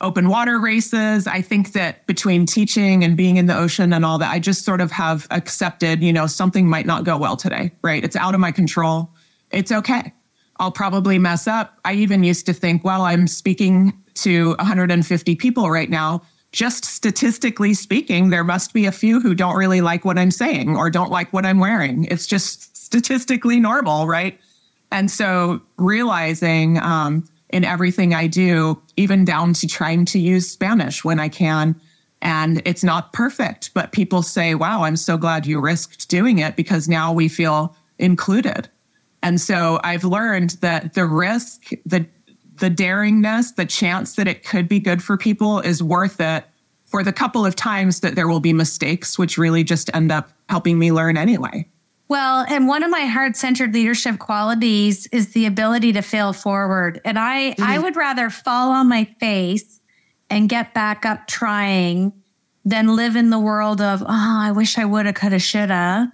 open 0.00 0.28
water 0.28 0.60
races. 0.60 1.26
I 1.26 1.40
think 1.40 1.72
that 1.72 2.06
between 2.06 2.46
teaching 2.46 3.02
and 3.02 3.16
being 3.16 3.38
in 3.38 3.46
the 3.46 3.56
ocean 3.56 3.92
and 3.92 4.04
all 4.04 4.18
that, 4.18 4.30
I 4.30 4.38
just 4.38 4.64
sort 4.64 4.80
of 4.80 4.92
have 4.92 5.26
accepted, 5.32 6.00
you 6.00 6.12
know, 6.12 6.28
something 6.28 6.68
might 6.68 6.86
not 6.86 7.02
go 7.04 7.16
well 7.16 7.36
today, 7.36 7.72
right? 7.82 8.04
It's 8.04 8.16
out 8.16 8.34
of 8.34 8.40
my 8.40 8.52
control. 8.52 9.10
It's 9.50 9.72
okay. 9.72 10.12
I'll 10.58 10.72
probably 10.72 11.18
mess 11.18 11.46
up. 11.46 11.78
I 11.84 11.94
even 11.94 12.22
used 12.24 12.46
to 12.46 12.52
think, 12.52 12.84
well, 12.84 13.02
I'm 13.02 13.26
speaking 13.26 13.92
to 14.14 14.50
150 14.56 15.34
people 15.36 15.70
right 15.70 15.90
now 15.90 16.22
just 16.54 16.84
statistically 16.84 17.74
speaking, 17.74 18.30
there 18.30 18.44
must 18.44 18.72
be 18.72 18.86
a 18.86 18.92
few 18.92 19.20
who 19.20 19.34
don't 19.34 19.56
really 19.56 19.80
like 19.80 20.04
what 20.04 20.16
I'm 20.16 20.30
saying 20.30 20.76
or 20.76 20.88
don't 20.88 21.10
like 21.10 21.32
what 21.32 21.44
I'm 21.44 21.58
wearing. 21.58 22.04
It's 22.04 22.28
just 22.28 22.76
statistically 22.76 23.58
normal, 23.58 24.06
right? 24.06 24.38
And 24.92 25.10
so 25.10 25.60
realizing 25.78 26.78
um, 26.78 27.28
in 27.50 27.64
everything 27.64 28.14
I 28.14 28.28
do, 28.28 28.80
even 28.96 29.24
down 29.24 29.52
to 29.54 29.66
trying 29.66 30.04
to 30.06 30.20
use 30.20 30.48
Spanish 30.48 31.04
when 31.04 31.18
I 31.18 31.28
can. 31.28 31.74
And 32.22 32.62
it's 32.64 32.84
not 32.84 33.12
perfect, 33.12 33.74
but 33.74 33.90
people 33.90 34.22
say, 34.22 34.54
wow, 34.54 34.84
I'm 34.84 34.96
so 34.96 35.16
glad 35.16 35.46
you 35.46 35.58
risked 35.58 36.08
doing 36.08 36.38
it 36.38 36.54
because 36.54 36.88
now 36.88 37.12
we 37.12 37.26
feel 37.26 37.76
included. 37.98 38.68
And 39.24 39.40
so 39.40 39.80
I've 39.82 40.04
learned 40.04 40.50
that 40.60 40.94
the 40.94 41.06
risk, 41.06 41.70
the 41.84 42.06
the 42.58 42.70
daringness, 42.70 43.56
the 43.56 43.66
chance 43.66 44.14
that 44.14 44.28
it 44.28 44.44
could 44.44 44.68
be 44.68 44.78
good 44.78 45.02
for 45.02 45.16
people 45.16 45.58
is 45.58 45.82
worth 45.82 46.20
it 46.20 46.44
for 46.84 47.02
the 47.02 47.12
couple 47.12 47.44
of 47.44 47.56
times 47.56 47.98
that 48.00 48.14
there 48.14 48.28
will 48.28 48.38
be 48.38 48.52
mistakes, 48.52 49.18
which 49.18 49.36
really 49.36 49.64
just 49.64 49.90
end 49.92 50.12
up 50.12 50.30
helping 50.48 50.78
me 50.78 50.92
learn 50.92 51.16
anyway. 51.16 51.68
Well, 52.06 52.44
and 52.48 52.68
one 52.68 52.84
of 52.84 52.90
my 52.90 53.06
heart 53.06 53.34
centered 53.34 53.74
leadership 53.74 54.20
qualities 54.20 55.08
is 55.08 55.32
the 55.32 55.46
ability 55.46 55.94
to 55.94 56.02
fail 56.02 56.32
forward. 56.32 57.00
And 57.04 57.18
I, 57.18 57.52
mm-hmm. 57.52 57.64
I 57.64 57.78
would 57.80 57.96
rather 57.96 58.30
fall 58.30 58.70
on 58.70 58.88
my 58.88 59.04
face 59.18 59.80
and 60.30 60.48
get 60.48 60.74
back 60.74 61.04
up 61.04 61.26
trying 61.26 62.12
than 62.64 62.94
live 62.94 63.16
in 63.16 63.30
the 63.30 63.40
world 63.40 63.80
of, 63.80 64.02
oh, 64.02 64.06
I 64.08 64.52
wish 64.52 64.78
I 64.78 64.84
woulda, 64.84 65.12
coulda, 65.12 65.40
shoulda. 65.40 66.12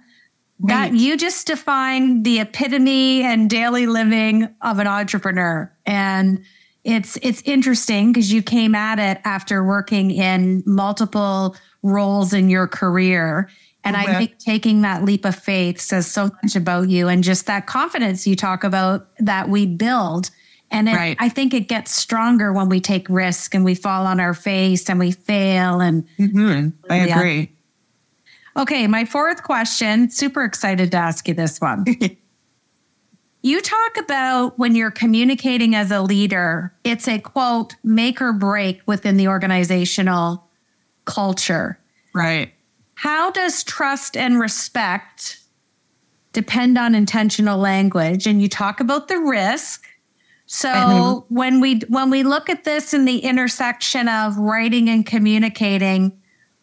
That 0.67 0.93
you 0.93 1.17
just 1.17 1.47
define 1.47 2.23
the 2.23 2.39
epitome 2.39 3.23
and 3.23 3.49
daily 3.49 3.87
living 3.87 4.53
of 4.61 4.79
an 4.79 4.87
entrepreneur. 4.87 5.71
And 5.85 6.43
it's 6.83 7.17
it's 7.21 7.41
interesting 7.43 8.11
because 8.11 8.31
you 8.31 8.41
came 8.41 8.75
at 8.75 8.99
it 8.99 9.21
after 9.23 9.63
working 9.63 10.11
in 10.11 10.63
multiple 10.65 11.55
roles 11.83 12.33
in 12.33 12.49
your 12.49 12.67
career 12.67 13.49
and. 13.83 13.97
I 13.97 14.17
think 14.17 14.37
taking 14.37 14.81
that 14.81 15.03
leap 15.03 15.25
of 15.25 15.35
faith 15.35 15.79
says 15.79 16.05
so 16.05 16.29
much 16.43 16.55
about 16.55 16.89
you 16.89 17.07
and 17.07 17.23
just 17.23 17.47
that 17.47 17.65
confidence 17.65 18.27
you 18.27 18.35
talk 18.35 18.63
about 18.63 19.07
that 19.19 19.49
we 19.49 19.65
build. 19.65 20.29
And 20.69 20.87
it, 20.87 20.95
right. 20.95 21.17
I 21.19 21.29
think 21.29 21.53
it 21.53 21.67
gets 21.67 21.91
stronger 21.91 22.53
when 22.53 22.69
we 22.69 22.79
take 22.79 23.09
risk 23.09 23.53
and 23.53 23.65
we 23.65 23.75
fall 23.75 24.07
on 24.07 24.19
our 24.19 24.33
face 24.33 24.89
and 24.89 24.99
we 24.99 25.11
fail. 25.11 25.81
And 25.81 26.07
mm-hmm. 26.17 26.69
I 26.91 27.05
yeah. 27.05 27.19
agree. 27.19 27.51
Okay, 28.57 28.87
my 28.87 29.05
fourth 29.05 29.43
question. 29.43 30.09
Super 30.09 30.43
excited 30.43 30.91
to 30.91 30.97
ask 30.97 31.27
you 31.27 31.33
this 31.33 31.59
one. 31.61 31.85
you 33.41 33.61
talk 33.61 33.97
about 33.97 34.59
when 34.59 34.75
you're 34.75 34.91
communicating 34.91 35.73
as 35.73 35.91
a 35.91 36.01
leader, 36.01 36.73
it's 36.83 37.07
a 37.07 37.19
quote, 37.19 37.75
make 37.83 38.21
or 38.21 38.33
break 38.33 38.81
within 38.85 39.17
the 39.17 39.27
organizational 39.27 40.47
culture. 41.05 41.79
Right. 42.13 42.53
How 42.95 43.31
does 43.31 43.63
trust 43.63 44.15
and 44.15 44.39
respect 44.39 45.39
depend 46.33 46.77
on 46.77 46.93
intentional 46.93 47.57
language? 47.57 48.27
And 48.27 48.41
you 48.41 48.49
talk 48.49 48.79
about 48.79 49.07
the 49.07 49.17
risk. 49.17 49.87
So 50.45 50.69
mm-hmm. 50.69 51.33
when 51.33 51.61
we 51.61 51.79
when 51.87 52.09
we 52.09 52.23
look 52.23 52.49
at 52.49 52.65
this 52.65 52.93
in 52.93 53.05
the 53.05 53.19
intersection 53.19 54.09
of 54.09 54.37
writing 54.37 54.89
and 54.89 55.05
communicating, 55.05 56.20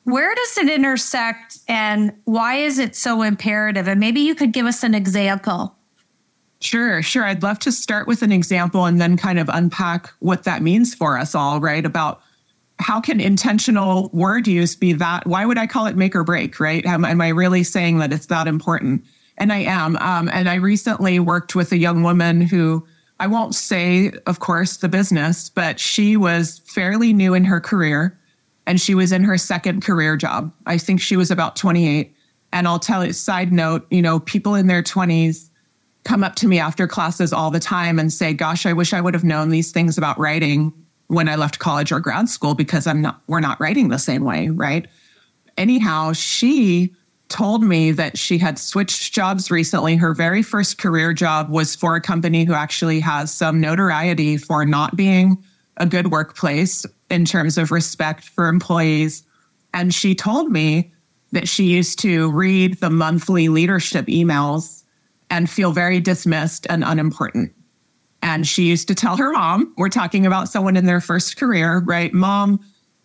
where 0.08 0.34
does 0.34 0.56
it 0.56 0.70
intersect 0.70 1.58
and 1.68 2.14
why 2.24 2.56
is 2.56 2.78
it 2.78 2.96
so 2.96 3.20
imperative? 3.20 3.86
And 3.86 4.00
maybe 4.00 4.20
you 4.20 4.34
could 4.34 4.52
give 4.52 4.64
us 4.64 4.82
an 4.82 4.94
example. 4.94 5.76
Sure, 6.60 7.02
sure. 7.02 7.24
I'd 7.24 7.42
love 7.42 7.58
to 7.60 7.70
start 7.70 8.06
with 8.06 8.22
an 8.22 8.32
example 8.32 8.86
and 8.86 8.98
then 9.02 9.18
kind 9.18 9.38
of 9.38 9.50
unpack 9.52 10.08
what 10.20 10.44
that 10.44 10.62
means 10.62 10.94
for 10.94 11.18
us 11.18 11.34
all, 11.34 11.60
right? 11.60 11.84
About 11.84 12.22
how 12.78 13.02
can 13.02 13.20
intentional 13.20 14.08
word 14.14 14.46
use 14.46 14.74
be 14.74 14.94
that? 14.94 15.26
Why 15.26 15.44
would 15.44 15.58
I 15.58 15.66
call 15.66 15.84
it 15.84 15.94
make 15.94 16.16
or 16.16 16.24
break, 16.24 16.58
right? 16.58 16.86
Am, 16.86 17.04
am 17.04 17.20
I 17.20 17.28
really 17.28 17.62
saying 17.62 17.98
that 17.98 18.10
it's 18.10 18.26
that 18.26 18.48
important? 18.48 19.04
And 19.36 19.52
I 19.52 19.58
am. 19.58 19.98
Um, 19.98 20.30
and 20.30 20.48
I 20.48 20.54
recently 20.54 21.20
worked 21.20 21.54
with 21.54 21.70
a 21.70 21.76
young 21.76 22.02
woman 22.02 22.40
who 22.40 22.86
I 23.20 23.26
won't 23.26 23.54
say, 23.54 24.12
of 24.26 24.40
course, 24.40 24.78
the 24.78 24.88
business, 24.88 25.50
but 25.50 25.78
she 25.78 26.16
was 26.16 26.60
fairly 26.64 27.12
new 27.12 27.34
in 27.34 27.44
her 27.44 27.60
career 27.60 28.17
and 28.68 28.78
she 28.78 28.94
was 28.94 29.12
in 29.12 29.24
her 29.24 29.38
second 29.38 29.82
career 29.82 30.14
job. 30.14 30.52
I 30.66 30.76
think 30.76 31.00
she 31.00 31.16
was 31.16 31.30
about 31.30 31.56
28. 31.56 32.14
And 32.52 32.68
I'll 32.68 32.78
tell 32.78 33.04
you, 33.04 33.14
side 33.14 33.50
note, 33.50 33.86
you 33.90 34.02
know, 34.02 34.20
people 34.20 34.54
in 34.54 34.66
their 34.66 34.82
20s 34.82 35.48
come 36.04 36.22
up 36.22 36.34
to 36.36 36.46
me 36.46 36.58
after 36.58 36.86
classes 36.86 37.32
all 37.32 37.50
the 37.50 37.60
time 37.60 37.98
and 37.98 38.12
say, 38.12 38.34
Gosh, 38.34 38.66
I 38.66 38.74
wish 38.74 38.92
I 38.92 39.00
would 39.00 39.14
have 39.14 39.24
known 39.24 39.48
these 39.48 39.72
things 39.72 39.96
about 39.96 40.18
writing 40.18 40.72
when 41.06 41.30
I 41.30 41.36
left 41.36 41.58
college 41.58 41.90
or 41.90 41.98
grad 41.98 42.28
school 42.28 42.54
because 42.54 42.86
I'm 42.86 43.00
not, 43.00 43.22
we're 43.26 43.40
not 43.40 43.58
writing 43.58 43.88
the 43.88 43.98
same 43.98 44.22
way, 44.22 44.50
right? 44.50 44.86
Anyhow, 45.56 46.12
she 46.12 46.94
told 47.28 47.62
me 47.62 47.90
that 47.92 48.18
she 48.18 48.36
had 48.36 48.58
switched 48.58 49.14
jobs 49.14 49.50
recently. 49.50 49.96
Her 49.96 50.12
very 50.12 50.42
first 50.42 50.76
career 50.76 51.14
job 51.14 51.48
was 51.48 51.74
for 51.74 51.96
a 51.96 52.02
company 52.02 52.44
who 52.44 52.52
actually 52.52 53.00
has 53.00 53.32
some 53.32 53.62
notoriety 53.62 54.36
for 54.36 54.66
not 54.66 54.94
being 54.94 55.42
a 55.78 55.86
good 55.86 56.10
workplace 56.10 56.84
in 57.10 57.24
terms 57.24 57.58
of 57.58 57.70
respect 57.70 58.24
for 58.24 58.48
employees. 58.48 59.24
And 59.74 59.94
she 59.94 60.14
told 60.14 60.50
me 60.50 60.92
that 61.32 61.48
she 61.48 61.64
used 61.64 61.98
to 62.00 62.30
read 62.30 62.78
the 62.78 62.90
monthly 62.90 63.48
leadership 63.48 64.06
emails 64.06 64.84
and 65.30 65.48
feel 65.48 65.72
very 65.72 66.00
dismissed 66.00 66.66
and 66.70 66.82
unimportant. 66.84 67.52
And 68.22 68.46
she 68.46 68.64
used 68.64 68.88
to 68.88 68.94
tell 68.94 69.16
her 69.16 69.32
mom, 69.32 69.72
we're 69.76 69.88
talking 69.88 70.26
about 70.26 70.48
someone 70.48 70.76
in 70.76 70.86
their 70.86 71.00
first 71.00 71.36
career, 71.36 71.80
right? 71.80 72.12
Mom, 72.12 72.60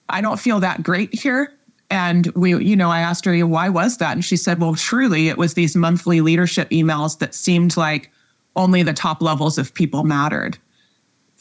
I 0.09 0.21
don't 0.21 0.39
feel 0.39 0.59
that 0.61 0.83
great 0.83 1.13
here. 1.13 1.53
And 1.89 2.27
we, 2.35 2.57
you 2.63 2.75
know, 2.75 2.89
I 2.89 3.01
asked 3.01 3.25
her, 3.25 3.37
why 3.45 3.69
was 3.69 3.97
that? 3.97 4.13
And 4.13 4.25
she 4.25 4.37
said, 4.37 4.59
well, 4.59 4.73
truly, 4.73 5.27
it 5.27 5.37
was 5.37 5.53
these 5.53 5.75
monthly 5.75 6.21
leadership 6.21 6.69
emails 6.69 7.19
that 7.19 7.35
seemed 7.35 7.77
like 7.77 8.09
only 8.55 8.81
the 8.83 8.93
top 8.93 9.21
levels 9.21 9.57
of 9.57 9.73
people 9.73 10.03
mattered. 10.03 10.57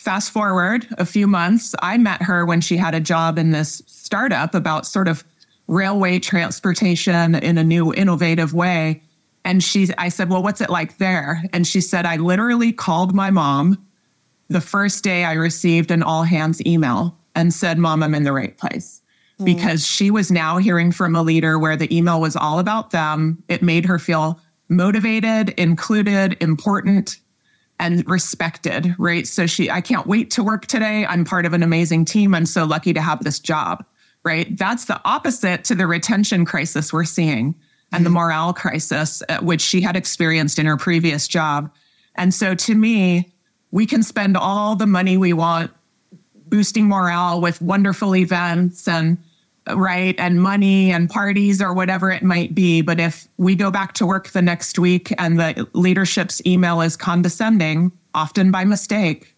Fast 0.03 0.33
forward 0.33 0.89
a 0.99 1.07
few 1.07 1.29
months, 1.29 1.77
I 1.81 1.97
met 1.97 2.23
her 2.23 2.45
when 2.45 2.61
she 2.61 2.77
had 2.77 2.93
a 2.93 2.99
job 2.99 3.39
in 3.39 3.53
this 3.53 3.83
startup 3.87 4.53
about 4.53 4.85
sort 4.85 5.07
of 5.07 5.23
railway 5.69 6.19
transportation 6.19 7.37
in 7.37 7.57
a 7.57 7.63
new, 7.63 7.95
innovative 7.95 8.53
way. 8.53 9.01
And 9.45 9.63
she, 9.63 9.91
I 9.99 10.09
said, 10.09 10.29
Well, 10.29 10.43
what's 10.43 10.61
it 10.61 10.71
like 10.71 10.99
there? 10.99 11.45
And 11.53 11.69
she 11.69 11.81
said, 11.81 12.05
I 12.05 12.17
literally 12.17 12.73
called 12.73 13.15
my 13.15 13.31
mom 13.31 13.79
the 14.49 14.61
first 14.61 15.05
day 15.05 15.25
I 15.25 15.35
received 15.35 15.93
an 15.93 16.03
all 16.03 16.25
hands 16.25 16.61
email 16.67 17.17
and 17.37 17.55
said, 17.55 17.79
Mom, 17.79 18.03
I'm 18.03 18.17
in 18.17 18.25
the 18.25 18.33
right 18.33 18.59
place. 18.59 19.03
Mm. 19.39 19.45
Because 19.45 19.87
she 19.87 20.11
was 20.11 20.33
now 20.33 20.59
hearing 20.59 20.91
from 20.91 21.15
a 21.15 21.23
leader 21.23 21.61
where 21.61 21.77
the 21.77 21.97
email 21.97 22.21
was 22.21 22.35
all 22.35 22.59
about 22.59 22.91
them. 22.91 23.41
It 23.47 23.63
made 23.63 23.87
her 23.87 24.01
feel 24.01 24.41
motivated, 24.69 25.51
included, 25.51 26.37
important, 26.41 27.19
and 27.79 28.09
respected, 28.09 28.95
right? 28.99 29.27
So 29.27 29.47
she, 29.47 29.71
I 29.71 29.81
can't 29.81 30.07
wait 30.07 30.31
to 30.33 30.45
work 30.45 30.67
today. 30.67 31.05
I'm 31.07 31.25
part 31.25 31.47
of 31.47 31.53
an 31.53 31.63
amazing 31.63 32.05
team. 32.05 32.35
I'm 32.35 32.47
so 32.47 32.65
lucky 32.65 32.93
to 32.93 33.01
have 33.01 33.25
this 33.25 33.41
job, 33.41 33.85
right? 34.25 34.57
That's 34.57 34.85
the 34.85 35.01
opposite 35.05 35.65
to 35.65 35.75
the 35.75 35.87
retention 35.87 36.45
crisis 36.45 36.93
we're 36.93 37.05
seeing 37.05 37.55
and 37.93 38.07
the 38.07 38.11
morale 38.11 38.55
crisis, 38.55 39.23
uh, 39.29 39.39
which 39.41 39.61
she 39.61 39.81
had 39.81 39.97
experienced 39.97 40.59
in 40.59 40.67
her 40.67 40.77
previous 40.77 41.29
job. 41.29 41.71
And 42.15 42.33
so 42.33 42.55
to 42.55 42.75
me, 42.75 43.35
we 43.71 43.87
can 43.87 44.03
spend 44.03 44.37
all 44.37 44.77
the 44.77 44.87
money 44.87 45.17
we 45.17 45.33
want 45.33 45.71
boosting 46.47 46.87
morale 46.87 47.41
with 47.41 47.61
wonderful 47.63 48.15
events 48.15 48.87
and 48.87 49.19
right 49.75 50.19
and 50.19 50.43
money 50.43 50.91
and 50.91 51.09
parties 51.09 51.63
or 51.63 51.73
whatever 51.73 52.11
it 52.11 52.23
might 52.23 52.55
be 52.55 52.83
but 52.83 52.99
if 52.99 53.29
we 53.37 53.55
go 53.55 53.71
back 53.71 53.93
to 53.93 54.05
work 54.05 54.31
the 54.31 54.43
next 54.43 54.79
week 54.79 55.15
and 55.19 55.39
the 55.39 55.69
leadership's 55.73 56.45
email 56.45 56.81
is 56.81 56.97
condescending 56.97 57.93
often 58.15 58.51
by 58.51 58.65
mistake 58.65 59.37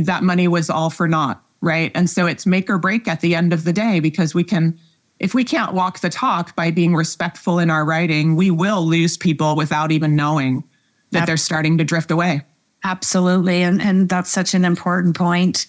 that 0.00 0.22
money 0.22 0.48
was 0.48 0.70
all 0.70 0.88
for 0.88 1.06
naught 1.06 1.42
right 1.60 1.92
and 1.94 2.08
so 2.08 2.24
it's 2.26 2.46
make 2.46 2.70
or 2.70 2.78
break 2.78 3.06
at 3.06 3.20
the 3.20 3.34
end 3.34 3.52
of 3.52 3.64
the 3.64 3.74
day 3.74 4.00
because 4.00 4.34
we 4.34 4.42
can 4.42 4.78
if 5.18 5.34
we 5.34 5.44
can't 5.44 5.72
walk 5.72 6.00
the 6.00 6.10
talk 6.10 6.54
by 6.56 6.70
being 6.70 6.94
respectful 6.94 7.58
in 7.58 7.70
our 7.70 7.84
writing, 7.84 8.36
we 8.36 8.50
will 8.50 8.84
lose 8.84 9.16
people 9.16 9.56
without 9.56 9.90
even 9.90 10.14
knowing 10.14 10.62
that 11.10 11.26
they're 11.26 11.36
starting 11.36 11.78
to 11.78 11.84
drift 11.84 12.10
away. 12.10 12.42
Absolutely. 12.84 13.62
And 13.62 13.80
and 13.80 14.08
that's 14.08 14.30
such 14.30 14.54
an 14.54 14.64
important 14.64 15.16
point. 15.16 15.66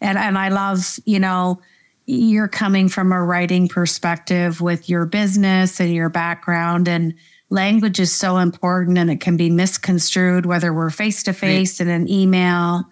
And 0.00 0.18
and 0.18 0.36
I 0.36 0.48
love, 0.48 0.98
you 1.04 1.20
know, 1.20 1.60
you're 2.08 2.48
coming 2.48 2.88
from 2.88 3.12
a 3.12 3.22
writing 3.22 3.68
perspective 3.68 4.62
with 4.62 4.88
your 4.88 5.04
business 5.04 5.78
and 5.78 5.92
your 5.92 6.08
background 6.08 6.88
and 6.88 7.12
language 7.50 8.00
is 8.00 8.14
so 8.14 8.38
important 8.38 8.96
and 8.96 9.10
it 9.10 9.20
can 9.20 9.36
be 9.36 9.50
misconstrued 9.50 10.46
whether 10.46 10.72
we're 10.72 10.88
face 10.88 11.22
to 11.22 11.34
face 11.34 11.80
in 11.80 11.88
an 11.88 12.08
email 12.08 12.82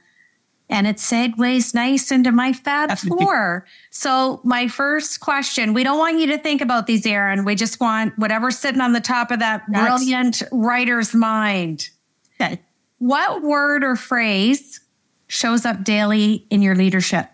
and 0.69 0.87
it 0.87 0.97
segues 0.97 1.75
nice 1.75 2.11
into 2.11 2.31
my 2.31 2.53
Fab 2.53 2.99
Four. 2.99 3.67
So, 3.91 4.41
my 4.43 4.67
first 4.69 5.21
question 5.21 5.73
we 5.73 5.85
don't 5.85 5.99
want 5.99 6.19
you 6.19 6.27
to 6.27 6.39
think 6.39 6.61
about 6.61 6.87
these, 6.87 7.07
Erin. 7.07 7.45
We 7.45 7.55
just 7.55 7.81
want 7.81 8.19
whatever's 8.19 8.59
sitting 8.59 8.81
on 8.81 8.93
the 8.93 9.01
top 9.01 9.31
of 9.31 9.39
that 9.39 9.63
That's, 9.69 9.87
brilliant 9.87 10.43
writer's 10.51 11.15
mind. 11.15 11.89
Okay. 12.41 12.61
What 12.99 13.43
word 13.43 13.85
or 13.85 13.95
phrase 13.95 14.81
shows 15.29 15.65
up 15.65 15.85
daily 15.85 16.45
in 16.51 16.63
your 16.63 16.75
leadership? 16.75 17.31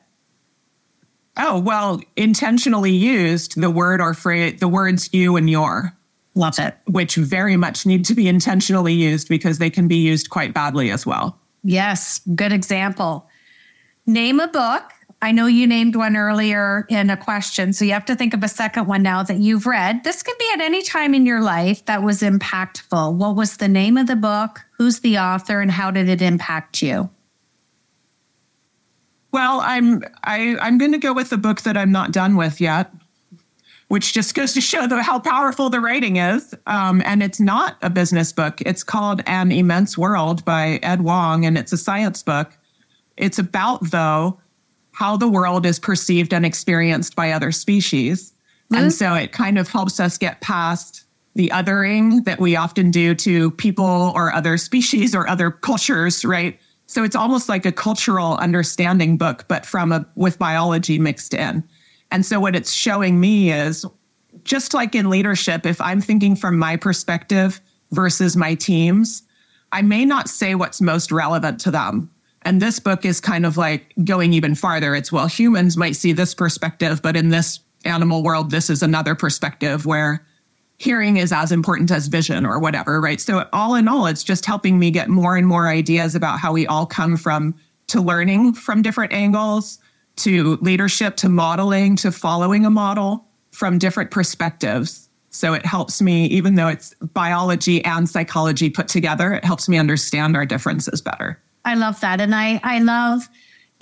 Oh, 1.36 1.58
well, 1.58 2.00
intentionally 2.16 2.92
used 2.92 3.60
the 3.60 3.70
word 3.70 4.00
or 4.00 4.14
phrase, 4.14 4.60
the 4.60 4.68
words 4.68 5.12
you 5.12 5.36
and 5.36 5.48
your. 5.48 5.96
Love 6.34 6.58
it. 6.58 6.76
Which 6.86 7.16
very 7.16 7.56
much 7.56 7.86
need 7.86 8.04
to 8.06 8.14
be 8.14 8.28
intentionally 8.28 8.94
used 8.94 9.28
because 9.28 9.58
they 9.58 9.70
can 9.70 9.88
be 9.88 9.96
used 9.96 10.30
quite 10.30 10.54
badly 10.54 10.90
as 10.90 11.06
well. 11.06 11.38
Yes, 11.62 12.20
good 12.34 12.52
example. 12.52 13.28
Name 14.06 14.40
a 14.40 14.48
book. 14.48 14.82
I 15.22 15.30
know 15.30 15.46
you 15.46 15.68
named 15.68 15.94
one 15.94 16.16
earlier 16.16 16.84
in 16.88 17.08
a 17.08 17.16
question, 17.16 17.72
so 17.72 17.84
you 17.84 17.92
have 17.92 18.04
to 18.06 18.16
think 18.16 18.34
of 18.34 18.42
a 18.42 18.48
second 18.48 18.88
one 18.88 19.02
now 19.02 19.22
that 19.22 19.36
you've 19.36 19.66
read. 19.66 20.02
This 20.02 20.22
could 20.22 20.36
be 20.36 20.50
at 20.52 20.60
any 20.60 20.82
time 20.82 21.14
in 21.14 21.24
your 21.24 21.40
life 21.40 21.84
that 21.84 22.02
was 22.02 22.22
impactful. 22.22 23.14
What 23.14 23.36
was 23.36 23.58
the 23.58 23.68
name 23.68 23.96
of 23.96 24.08
the 24.08 24.16
book? 24.16 24.62
Who's 24.78 24.98
the 24.98 25.18
author 25.18 25.60
and 25.60 25.70
how 25.70 25.92
did 25.92 26.08
it 26.08 26.20
impact 26.20 26.82
you? 26.82 27.08
Well, 29.32 29.60
I'm 29.62 30.04
I, 30.24 30.56
I'm 30.60 30.78
going 30.78 30.92
to 30.92 30.98
go 30.98 31.12
with 31.12 31.30
the 31.30 31.38
book 31.38 31.62
that 31.62 31.76
I'm 31.76 31.90
not 31.90 32.12
done 32.12 32.36
with 32.36 32.60
yet, 32.60 32.92
which 33.88 34.12
just 34.12 34.34
goes 34.34 34.52
to 34.54 34.60
show 34.60 34.86
the, 34.86 35.02
how 35.02 35.18
powerful 35.18 35.70
the 35.70 35.80
writing 35.80 36.16
is. 36.16 36.54
Um, 36.66 37.02
and 37.04 37.22
it's 37.22 37.40
not 37.40 37.76
a 37.82 37.90
business 37.90 38.32
book. 38.32 38.60
It's 38.60 38.84
called 38.84 39.22
An 39.26 39.50
Immense 39.50 39.96
World 39.96 40.44
by 40.44 40.78
Ed 40.82 41.00
Wong, 41.00 41.46
and 41.46 41.56
it's 41.56 41.72
a 41.72 41.78
science 41.78 42.22
book. 42.22 42.52
It's 43.16 43.38
about 43.38 43.90
though 43.90 44.38
how 44.92 45.16
the 45.16 45.28
world 45.28 45.64
is 45.64 45.78
perceived 45.78 46.34
and 46.34 46.44
experienced 46.44 47.16
by 47.16 47.32
other 47.32 47.52
species, 47.52 48.32
mm-hmm. 48.70 48.84
and 48.84 48.92
so 48.92 49.14
it 49.14 49.32
kind 49.32 49.58
of 49.58 49.68
helps 49.68 49.98
us 49.98 50.18
get 50.18 50.42
past 50.42 51.04
the 51.34 51.48
othering 51.48 52.24
that 52.24 52.38
we 52.38 52.56
often 52.56 52.90
do 52.90 53.14
to 53.14 53.50
people 53.52 54.12
or 54.14 54.34
other 54.34 54.58
species 54.58 55.14
or 55.14 55.26
other 55.26 55.50
cultures, 55.50 56.26
right? 56.26 56.60
So 56.92 57.04
it's 57.04 57.16
almost 57.16 57.48
like 57.48 57.64
a 57.64 57.72
cultural 57.72 58.36
understanding 58.36 59.16
book, 59.16 59.46
but 59.48 59.64
from 59.64 59.92
a 59.92 60.06
with 60.14 60.38
biology 60.38 60.98
mixed 60.98 61.32
in. 61.32 61.64
And 62.10 62.26
so 62.26 62.38
what 62.38 62.54
it's 62.54 62.70
showing 62.70 63.18
me 63.18 63.50
is 63.50 63.86
just 64.44 64.74
like 64.74 64.94
in 64.94 65.08
leadership, 65.08 65.64
if 65.64 65.80
I'm 65.80 66.02
thinking 66.02 66.36
from 66.36 66.58
my 66.58 66.76
perspective 66.76 67.62
versus 67.92 68.36
my 68.36 68.54
teams, 68.54 69.22
I 69.72 69.80
may 69.80 70.04
not 70.04 70.28
say 70.28 70.54
what's 70.54 70.82
most 70.82 71.10
relevant 71.10 71.58
to 71.60 71.70
them. 71.70 72.10
And 72.42 72.60
this 72.60 72.78
book 72.78 73.06
is 73.06 73.22
kind 73.22 73.46
of 73.46 73.56
like 73.56 73.94
going 74.04 74.34
even 74.34 74.54
farther. 74.54 74.94
It's 74.94 75.10
well, 75.10 75.28
humans 75.28 75.78
might 75.78 75.96
see 75.96 76.12
this 76.12 76.34
perspective, 76.34 77.00
but 77.00 77.16
in 77.16 77.30
this 77.30 77.60
animal 77.86 78.22
world, 78.22 78.50
this 78.50 78.68
is 78.68 78.82
another 78.82 79.14
perspective 79.14 79.86
where 79.86 80.26
hearing 80.82 81.16
is 81.16 81.32
as 81.32 81.52
important 81.52 81.92
as 81.92 82.08
vision 82.08 82.44
or 82.44 82.58
whatever, 82.58 83.00
right? 83.00 83.20
So, 83.20 83.48
all 83.52 83.76
in 83.76 83.86
all, 83.86 84.06
it's 84.06 84.24
just 84.24 84.44
helping 84.44 84.80
me 84.80 84.90
get 84.90 85.08
more 85.08 85.36
and 85.36 85.46
more 85.46 85.68
ideas 85.68 86.16
about 86.16 86.40
how 86.40 86.52
we 86.52 86.66
all 86.66 86.86
come 86.86 87.16
from 87.16 87.54
to 87.86 88.00
learning 88.00 88.54
from 88.54 88.82
different 88.82 89.12
angles, 89.12 89.78
to 90.16 90.56
leadership, 90.56 91.16
to 91.16 91.28
modeling, 91.28 91.94
to 91.96 92.10
following 92.10 92.66
a 92.66 92.70
model 92.70 93.24
from 93.52 93.78
different 93.78 94.10
perspectives. 94.10 95.08
So, 95.30 95.54
it 95.54 95.64
helps 95.64 96.02
me, 96.02 96.26
even 96.26 96.56
though 96.56 96.68
it's 96.68 96.94
biology 97.14 97.84
and 97.84 98.10
psychology 98.10 98.68
put 98.68 98.88
together, 98.88 99.34
it 99.34 99.44
helps 99.44 99.68
me 99.68 99.78
understand 99.78 100.36
our 100.36 100.44
differences 100.44 101.00
better. 101.00 101.40
I 101.64 101.74
love 101.74 102.00
that. 102.00 102.20
And 102.20 102.34
I, 102.34 102.60
I 102.64 102.80
love 102.80 103.28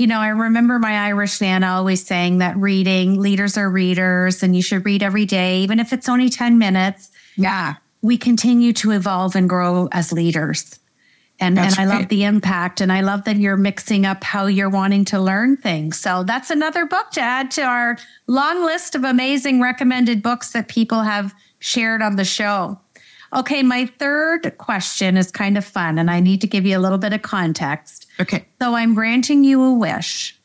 you 0.00 0.07
know, 0.07 0.19
I 0.19 0.28
remember 0.28 0.78
my 0.78 0.95
Irish 1.09 1.42
Nana 1.42 1.66
always 1.66 2.02
saying 2.07 2.38
that 2.38 2.57
reading, 2.57 3.21
leaders 3.21 3.59
are 3.59 3.69
readers, 3.69 4.42
and 4.42 4.57
you 4.57 4.62
should 4.62 4.87
read 4.87 5.02
every 5.02 5.26
day, 5.26 5.59
even 5.59 5.78
if 5.78 5.92
it's 5.92 6.09
only 6.09 6.30
10 6.30 6.57
minutes. 6.57 7.11
Yeah. 7.37 7.75
We 8.00 8.16
continue 8.16 8.73
to 8.73 8.92
evolve 8.92 9.37
and 9.37 9.47
grow 9.47 9.90
as 9.92 10.11
leaders. 10.11 10.78
And, 11.38 11.59
and 11.59 11.75
I 11.75 11.85
love 11.85 12.09
the 12.09 12.25
impact. 12.25 12.80
And 12.80 12.90
I 12.90 13.02
love 13.02 13.25
that 13.25 13.37
you're 13.37 13.59
mixing 13.59 14.07
up 14.07 14.25
how 14.25 14.47
you're 14.47 14.71
wanting 14.71 15.04
to 15.07 15.21
learn 15.21 15.59
things. 15.59 16.00
So 16.00 16.25
that's 16.25 16.49
another 16.49 16.87
book 16.87 17.11
to 17.12 17.21
add 17.21 17.50
to 17.52 17.62
our 17.62 17.99
long 18.26 18.64
list 18.64 18.95
of 18.95 19.04
amazing 19.04 19.61
recommended 19.61 20.23
books 20.23 20.52
that 20.52 20.69
people 20.69 21.02
have 21.02 21.35
shared 21.59 22.00
on 22.00 22.16
the 22.16 22.25
show. 22.25 22.80
Okay, 23.33 23.63
my 23.63 23.87
third 23.87 24.59
question 24.59 25.17
is 25.17 25.31
kind 25.31 25.57
of 25.57 25.65
fun, 25.65 25.99
and 25.99 26.11
I 26.11 26.19
need 26.19 26.41
to 26.41 26.49
give 26.49 26.67
you 26.67 26.77
a 26.77 26.81
little 26.81 26.99
bit 26.99 27.13
of 27.13 27.23
context. 27.23 28.07
Okay. 28.19 28.45
So 28.61 28.75
I'm 28.75 28.95
granting 28.95 29.45
you 29.45 29.63
a 29.63 29.73
wish, 29.73 30.37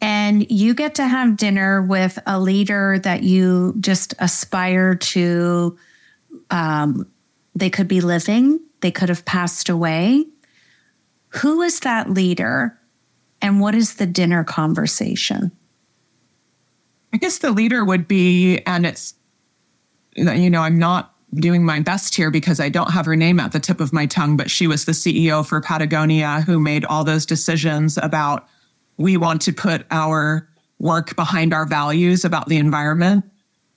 and 0.00 0.50
you 0.50 0.74
get 0.74 0.94
to 0.94 1.06
have 1.06 1.36
dinner 1.36 1.82
with 1.82 2.18
a 2.26 2.40
leader 2.40 2.98
that 3.00 3.22
you 3.22 3.74
just 3.80 4.14
aspire 4.18 4.94
to. 4.94 5.78
Um, 6.50 7.10
they 7.54 7.70
could 7.70 7.88
be 7.88 8.00
living, 8.00 8.58
they 8.80 8.90
could 8.90 9.08
have 9.08 9.24
passed 9.24 9.68
away. 9.68 10.26
Who 11.28 11.62
is 11.62 11.80
that 11.80 12.10
leader, 12.10 12.78
and 13.42 13.60
what 13.60 13.74
is 13.74 13.94
the 13.96 14.06
dinner 14.06 14.44
conversation? 14.44 15.52
I 17.12 17.18
guess 17.18 17.38
the 17.38 17.52
leader 17.52 17.84
would 17.84 18.08
be, 18.08 18.58
and 18.66 18.84
it's, 18.84 19.14
you 20.16 20.50
know, 20.50 20.62
I'm 20.62 20.78
not 20.78 21.13
doing 21.34 21.64
my 21.64 21.80
best 21.80 22.14
here 22.14 22.30
because 22.30 22.60
I 22.60 22.68
don't 22.68 22.90
have 22.90 23.06
her 23.06 23.16
name 23.16 23.40
at 23.40 23.52
the 23.52 23.60
tip 23.60 23.80
of 23.80 23.92
my 23.92 24.06
tongue, 24.06 24.36
but 24.36 24.50
she 24.50 24.66
was 24.66 24.84
the 24.84 24.92
CEO 24.92 25.46
for 25.46 25.60
Patagonia 25.60 26.42
who 26.46 26.58
made 26.60 26.84
all 26.84 27.04
those 27.04 27.26
decisions 27.26 27.98
about 27.98 28.46
we 28.96 29.16
want 29.16 29.42
to 29.42 29.52
put 29.52 29.86
our 29.90 30.48
work 30.78 31.16
behind 31.16 31.52
our 31.52 31.66
values 31.66 32.24
about 32.24 32.48
the 32.48 32.56
environment. 32.56 33.24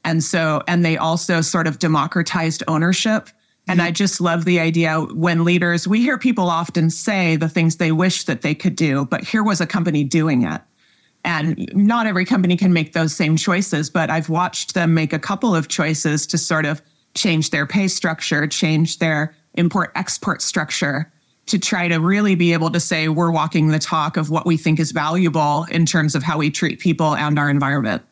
And 0.03 0.23
so, 0.23 0.61
and 0.67 0.85
they 0.85 0.97
also 0.97 1.41
sort 1.41 1.67
of 1.67 1.79
democratized 1.79 2.63
ownership. 2.67 3.29
And 3.67 3.81
I 3.81 3.91
just 3.91 4.21
love 4.21 4.45
the 4.45 4.59
idea 4.59 5.01
when 5.01 5.43
leaders, 5.43 5.87
we 5.87 6.01
hear 6.01 6.17
people 6.17 6.49
often 6.49 6.89
say 6.89 7.35
the 7.35 7.49
things 7.49 7.75
they 7.75 7.91
wish 7.91 8.23
that 8.23 8.41
they 8.41 8.55
could 8.55 8.75
do, 8.75 9.05
but 9.05 9.25
here 9.25 9.43
was 9.43 9.59
a 9.59 9.67
company 9.67 10.05
doing 10.05 10.43
it. 10.43 10.61
And 11.25 11.69
not 11.73 12.07
every 12.07 12.23
company 12.23 12.55
can 12.55 12.71
make 12.71 12.93
those 12.93 13.13
same 13.13 13.35
choices, 13.35 13.89
but 13.89 14.09
I've 14.09 14.29
watched 14.29 14.73
them 14.73 14.93
make 14.93 15.11
a 15.11 15.19
couple 15.19 15.53
of 15.53 15.67
choices 15.67 16.25
to 16.27 16.37
sort 16.37 16.65
of 16.65 16.81
change 17.17 17.49
their 17.49 17.65
pay 17.65 17.87
structure, 17.87 18.47
change 18.47 18.99
their 18.99 19.35
import 19.55 19.91
export 19.95 20.41
structure 20.41 21.11
to 21.47 21.57
try 21.57 21.87
to 21.87 21.97
really 21.97 22.35
be 22.35 22.53
able 22.53 22.69
to 22.69 22.79
say 22.79 23.07
we're 23.09 23.31
walking 23.31 23.69
the 23.69 23.79
talk 23.79 24.17
of 24.17 24.29
what 24.29 24.45
we 24.45 24.57
think 24.57 24.79
is 24.79 24.91
valuable 24.91 25.65
in 25.71 25.85
terms 25.85 26.13
of 26.13 26.23
how 26.23 26.37
we 26.37 26.49
treat 26.49 26.79
people 26.79 27.15
and 27.15 27.39
our 27.39 27.49
environment. 27.49 28.03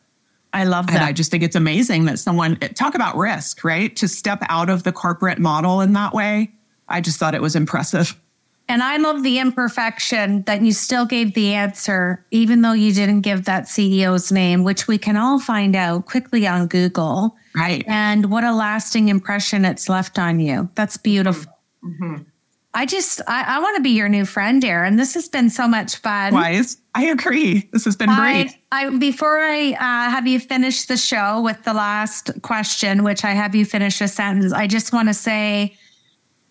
I 0.52 0.64
love 0.64 0.86
that. 0.86 0.96
And 0.96 1.04
I 1.04 1.12
just 1.12 1.30
think 1.30 1.42
it's 1.42 1.56
amazing 1.56 2.06
that 2.06 2.18
someone 2.18 2.56
talk 2.56 2.94
about 2.94 3.16
risk, 3.16 3.62
right? 3.62 3.94
To 3.96 4.08
step 4.08 4.38
out 4.48 4.70
of 4.70 4.84
the 4.84 4.92
corporate 4.92 5.38
model 5.38 5.82
in 5.82 5.92
that 5.92 6.14
way. 6.14 6.50
I 6.88 7.00
just 7.00 7.18
thought 7.18 7.34
it 7.34 7.42
was 7.42 7.54
impressive. 7.54 8.18
And 8.68 8.82
I 8.82 8.96
love 8.96 9.22
the 9.22 9.38
imperfection 9.38 10.42
that 10.42 10.62
you 10.62 10.72
still 10.72 11.06
gave 11.06 11.34
the 11.34 11.54
answer, 11.54 12.24
even 12.32 12.62
though 12.62 12.72
you 12.72 12.92
didn't 12.92 13.20
give 13.20 13.44
that 13.44 13.64
CEO's 13.64 14.32
name, 14.32 14.64
which 14.64 14.88
we 14.88 14.98
can 14.98 15.16
all 15.16 15.38
find 15.38 15.76
out 15.76 16.06
quickly 16.06 16.46
on 16.48 16.66
Google. 16.66 17.36
Right. 17.54 17.84
And 17.86 18.30
what 18.30 18.42
a 18.42 18.52
lasting 18.52 19.08
impression 19.08 19.64
it's 19.64 19.88
left 19.88 20.18
on 20.18 20.40
you. 20.40 20.68
That's 20.74 20.96
beautiful. 20.96 21.52
Mm-hmm. 21.84 22.22
I 22.74 22.84
just, 22.84 23.22
I, 23.26 23.56
I 23.56 23.58
want 23.60 23.76
to 23.76 23.82
be 23.82 23.90
your 23.90 24.08
new 24.08 24.26
friend, 24.26 24.62
Erin. 24.62 24.96
This 24.96 25.14
has 25.14 25.28
been 25.28 25.48
so 25.48 25.66
much 25.66 25.96
fun. 25.96 26.34
Wise. 26.34 26.76
I 26.94 27.04
agree. 27.06 27.68
This 27.72 27.84
has 27.86 27.96
been 27.96 28.14
great. 28.14 28.50
I, 28.72 28.86
I 28.86 28.90
before 28.98 29.38
I 29.38 29.72
uh, 29.72 30.10
have 30.10 30.26
you 30.26 30.40
finish 30.40 30.84
the 30.84 30.96
show 30.96 31.40
with 31.40 31.62
the 31.64 31.72
last 31.72 32.30
question, 32.42 33.02
which 33.02 33.24
I 33.24 33.30
have 33.30 33.54
you 33.54 33.64
finish 33.64 34.00
a 34.00 34.08
sentence, 34.08 34.52
I 34.52 34.66
just 34.66 34.92
want 34.92 35.08
to 35.08 35.14
say, 35.14 35.76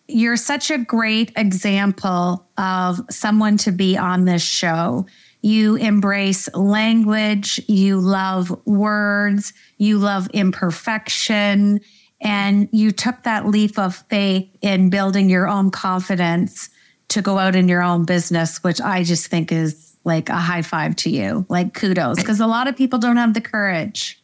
you're 0.07 0.37
such 0.37 0.71
a 0.71 0.77
great 0.77 1.31
example 1.35 2.47
of 2.57 3.01
someone 3.09 3.57
to 3.57 3.71
be 3.71 3.97
on 3.97 4.25
this 4.25 4.43
show. 4.43 5.05
You 5.41 5.75
embrace 5.75 6.53
language, 6.55 7.61
you 7.67 7.99
love 7.99 8.65
words, 8.65 9.53
you 9.77 9.97
love 9.97 10.27
imperfection, 10.33 11.81
and 12.21 12.69
you 12.71 12.91
took 12.91 13.23
that 13.23 13.45
leap 13.45 13.77
of 13.77 13.95
faith 13.95 14.49
in 14.61 14.89
building 14.89 15.29
your 15.29 15.47
own 15.47 15.69
confidence 15.69 16.69
to 17.09 17.21
go 17.21 17.37
out 17.37 17.55
in 17.55 17.67
your 17.67 17.83
own 17.83 18.05
business, 18.05 18.63
which 18.63 18.81
I 18.81 19.03
just 19.03 19.27
think 19.27 19.51
is 19.51 19.95
like 20.03 20.29
a 20.29 20.35
high 20.35 20.61
five 20.61 20.95
to 20.97 21.09
you. 21.09 21.45
Like 21.49 21.73
kudos, 21.73 22.17
because 22.17 22.39
a 22.39 22.47
lot 22.47 22.67
of 22.67 22.75
people 22.75 22.99
don't 22.99 23.17
have 23.17 23.33
the 23.33 23.41
courage. 23.41 24.19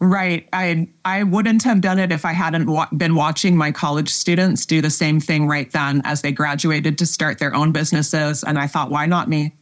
Right. 0.00 0.48
I 0.52 0.88
I 1.04 1.24
wouldn't 1.24 1.64
have 1.64 1.80
done 1.80 1.98
it 1.98 2.12
if 2.12 2.24
I 2.24 2.32
hadn't 2.32 2.70
wa- 2.70 2.88
been 2.96 3.16
watching 3.16 3.56
my 3.56 3.72
college 3.72 4.10
students 4.10 4.64
do 4.64 4.80
the 4.80 4.90
same 4.90 5.18
thing 5.18 5.48
right 5.48 5.70
then 5.72 6.02
as 6.04 6.22
they 6.22 6.30
graduated 6.30 6.98
to 6.98 7.06
start 7.06 7.38
their 7.38 7.52
own 7.52 7.72
businesses 7.72 8.44
and 8.44 8.58
I 8.58 8.68
thought 8.68 8.90
why 8.90 9.06
not 9.06 9.28
me? 9.28 9.54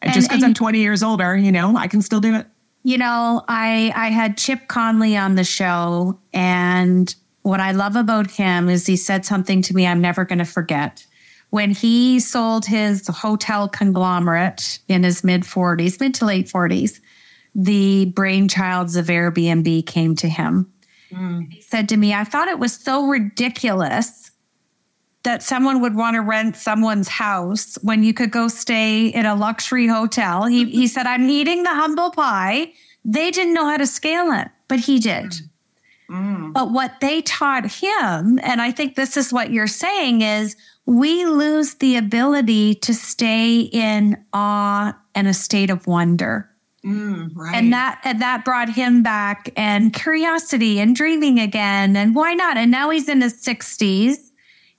And, 0.00 0.14
just 0.14 0.28
because 0.28 0.42
I'm 0.42 0.54
20 0.54 0.78
years 0.78 1.02
older, 1.02 1.36
you 1.36 1.52
know, 1.52 1.76
I 1.76 1.88
can 1.88 2.00
still 2.00 2.20
do 2.20 2.34
it. 2.34 2.46
You 2.84 2.96
know, 2.96 3.44
I 3.48 3.92
I 3.94 4.08
had 4.08 4.38
Chip 4.38 4.68
Conley 4.68 5.14
on 5.16 5.34
the 5.34 5.44
show 5.44 6.18
and 6.32 7.14
what 7.42 7.60
I 7.60 7.72
love 7.72 7.96
about 7.96 8.30
him 8.30 8.68
is 8.70 8.86
he 8.86 8.96
said 8.96 9.24
something 9.24 9.60
to 9.62 9.74
me 9.74 9.86
I'm 9.86 10.00
never 10.00 10.24
going 10.24 10.40
to 10.40 10.44
forget. 10.44 11.06
When 11.50 11.70
he 11.70 12.18
sold 12.18 12.64
his 12.64 13.06
hotel 13.06 13.68
conglomerate 13.68 14.80
in 14.88 15.04
his 15.04 15.22
mid 15.22 15.42
40s, 15.42 16.00
mid 16.00 16.14
to 16.14 16.24
late 16.24 16.46
40s, 16.46 16.98
the 17.56 18.12
brainchilds 18.14 18.98
of 18.98 19.06
Airbnb 19.06 19.86
came 19.86 20.14
to 20.16 20.28
him. 20.28 20.70
Mm. 21.10 21.50
He 21.50 21.62
said 21.62 21.88
to 21.88 21.96
me, 21.96 22.12
I 22.12 22.22
thought 22.22 22.48
it 22.48 22.58
was 22.58 22.74
so 22.74 23.06
ridiculous 23.06 24.30
that 25.22 25.42
someone 25.42 25.80
would 25.80 25.96
want 25.96 26.14
to 26.14 26.20
rent 26.20 26.54
someone's 26.54 27.08
house 27.08 27.76
when 27.82 28.04
you 28.04 28.12
could 28.12 28.30
go 28.30 28.46
stay 28.46 29.06
in 29.06 29.24
a 29.24 29.34
luxury 29.34 29.86
hotel. 29.86 30.44
He, 30.44 30.66
he 30.66 30.86
said, 30.86 31.06
I'm 31.06 31.28
eating 31.28 31.62
the 31.62 31.74
humble 31.74 32.10
pie. 32.10 32.72
They 33.04 33.30
didn't 33.30 33.54
know 33.54 33.64
how 33.64 33.78
to 33.78 33.86
scale 33.86 34.30
it, 34.32 34.48
but 34.68 34.78
he 34.80 34.98
did. 34.98 35.34
Mm. 36.10 36.52
But 36.52 36.72
what 36.72 37.00
they 37.00 37.22
taught 37.22 37.64
him, 37.64 38.38
and 38.42 38.60
I 38.60 38.70
think 38.70 38.94
this 38.94 39.16
is 39.16 39.32
what 39.32 39.50
you're 39.50 39.66
saying, 39.66 40.20
is 40.20 40.56
we 40.84 41.24
lose 41.24 41.74
the 41.74 41.96
ability 41.96 42.74
to 42.74 42.94
stay 42.94 43.60
in 43.60 44.22
awe 44.32 44.96
and 45.14 45.26
a 45.26 45.34
state 45.34 45.70
of 45.70 45.86
wonder. 45.86 46.50
Mm, 46.86 47.30
right. 47.34 47.54
And 47.54 47.72
that 47.72 48.00
and 48.04 48.22
that 48.22 48.44
brought 48.44 48.68
him 48.68 49.02
back 49.02 49.50
and 49.56 49.92
curiosity 49.92 50.78
and 50.78 50.94
dreaming 50.94 51.40
again. 51.40 51.96
And 51.96 52.14
why 52.14 52.34
not? 52.34 52.56
And 52.56 52.70
now 52.70 52.90
he's 52.90 53.08
in 53.08 53.20
his 53.20 53.34
60s 53.44 54.18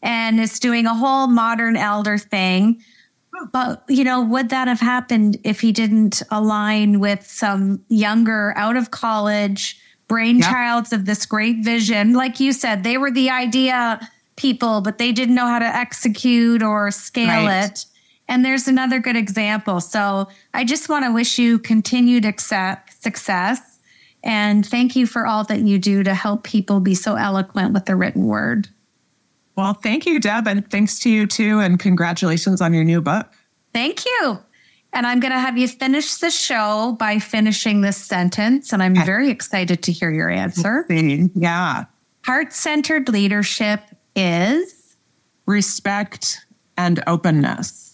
and 0.01 0.39
is 0.39 0.59
doing 0.59 0.85
a 0.85 0.93
whole 0.93 1.27
modern 1.27 1.75
elder 1.75 2.17
thing. 2.17 2.81
But, 3.51 3.83
you 3.87 4.03
know, 4.03 4.21
would 4.21 4.49
that 4.49 4.67
have 4.67 4.79
happened 4.79 5.37
if 5.43 5.59
he 5.59 5.71
didn't 5.71 6.23
align 6.31 6.99
with 6.99 7.27
some 7.27 7.83
younger, 7.89 8.53
out 8.55 8.77
of 8.77 8.91
college 8.91 9.79
brainchilds 10.07 10.91
yep. 10.91 11.01
of 11.01 11.05
this 11.05 11.25
great 11.25 11.63
vision? 11.63 12.13
Like 12.13 12.39
you 12.39 12.53
said, 12.53 12.83
they 12.83 12.97
were 12.97 13.11
the 13.11 13.29
idea 13.29 13.99
people, 14.37 14.81
but 14.81 14.97
they 14.97 15.11
didn't 15.11 15.35
know 15.35 15.45
how 15.45 15.59
to 15.59 15.65
execute 15.65 16.63
or 16.63 16.89
scale 16.89 17.45
right. 17.45 17.65
it. 17.65 17.85
And 18.27 18.43
there's 18.43 18.67
another 18.67 18.99
good 18.99 19.15
example. 19.15 19.79
So 19.79 20.27
I 20.53 20.63
just 20.63 20.89
want 20.89 21.05
to 21.05 21.13
wish 21.13 21.39
you 21.39 21.59
continued 21.59 22.25
success. 22.25 23.79
And 24.23 24.65
thank 24.65 24.95
you 24.95 25.07
for 25.07 25.25
all 25.25 25.43
that 25.45 25.61
you 25.61 25.79
do 25.79 26.03
to 26.03 26.13
help 26.13 26.43
people 26.43 26.79
be 26.79 26.95
so 26.95 27.15
eloquent 27.15 27.73
with 27.73 27.85
the 27.85 27.95
written 27.95 28.25
word. 28.25 28.67
Well, 29.55 29.73
thank 29.73 30.05
you, 30.05 30.19
Deb. 30.19 30.47
And 30.47 30.69
thanks 30.69 30.99
to 30.99 31.09
you 31.09 31.25
too. 31.25 31.59
And 31.59 31.79
congratulations 31.79 32.61
on 32.61 32.73
your 32.73 32.83
new 32.83 33.01
book. 33.01 33.31
Thank 33.73 34.05
you. 34.05 34.39
And 34.93 35.05
I'm 35.05 35.19
going 35.19 35.33
to 35.33 35.39
have 35.39 35.57
you 35.57 35.67
finish 35.67 36.15
the 36.15 36.31
show 36.31 36.95
by 36.99 37.19
finishing 37.19 37.81
this 37.81 37.97
sentence. 37.97 38.73
And 38.73 38.81
I'm 38.81 38.95
very 38.95 39.29
excited 39.29 39.83
to 39.83 39.91
hear 39.91 40.09
your 40.11 40.29
answer. 40.29 40.85
Yeah. 40.89 41.85
Heart 42.25 42.53
centered 42.53 43.09
leadership 43.09 43.81
is 44.15 44.95
respect 45.45 46.45
and 46.77 47.03
openness. 47.07 47.86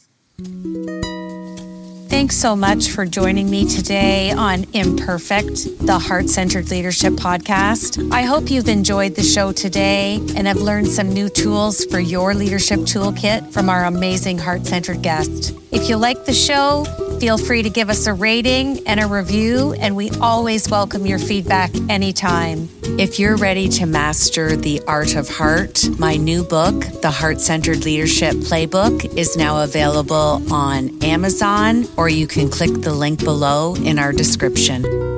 Thanks 2.09 2.35
so 2.37 2.55
much 2.55 2.89
for 2.89 3.05
joining 3.05 3.51
me 3.51 3.67
today 3.67 4.31
on 4.31 4.65
Imperfect, 4.73 5.85
the 5.85 5.99
Heart 5.99 6.27
Centered 6.27 6.71
Leadership 6.71 7.13
Podcast. 7.13 8.11
I 8.11 8.23
hope 8.23 8.49
you've 8.49 8.67
enjoyed 8.67 9.13
the 9.13 9.21
show 9.21 9.51
today 9.51 10.15
and 10.35 10.47
have 10.47 10.57
learned 10.57 10.87
some 10.87 11.13
new 11.13 11.29
tools 11.29 11.85
for 11.85 11.99
your 11.99 12.33
leadership 12.33 12.79
toolkit 12.79 13.53
from 13.53 13.69
our 13.69 13.85
amazing 13.85 14.39
heart 14.39 14.65
centered 14.65 15.03
guest. 15.03 15.55
If 15.71 15.87
you 15.87 15.97
like 15.97 16.25
the 16.25 16.33
show, 16.33 16.85
feel 17.19 17.37
free 17.37 17.63
to 17.63 17.69
give 17.69 17.89
us 17.89 18.07
a 18.07 18.13
rating 18.13 18.87
and 18.87 18.99
a 18.99 19.07
review, 19.07 19.73
and 19.73 19.95
we 19.95 20.09
always 20.21 20.69
welcome 20.69 21.05
your 21.05 21.19
feedback 21.19 21.71
anytime. 21.89 22.69
If 22.99 23.19
you're 23.19 23.37
ready 23.37 23.69
to 23.69 23.85
master 23.85 24.55
the 24.55 24.81
art 24.87 25.15
of 25.15 25.29
heart, 25.29 25.87
my 25.99 26.15
new 26.15 26.43
book, 26.43 26.83
The 27.01 27.11
Heart 27.11 27.41
Centered 27.41 27.85
Leadership 27.85 28.35
Playbook, 28.35 29.17
is 29.17 29.35
now 29.37 29.63
available 29.63 30.41
on 30.51 31.03
Amazon, 31.03 31.87
or 31.97 32.09
you 32.09 32.27
can 32.27 32.49
click 32.49 32.73
the 32.81 32.93
link 32.93 33.23
below 33.23 33.75
in 33.75 33.99
our 33.99 34.11
description. 34.11 35.12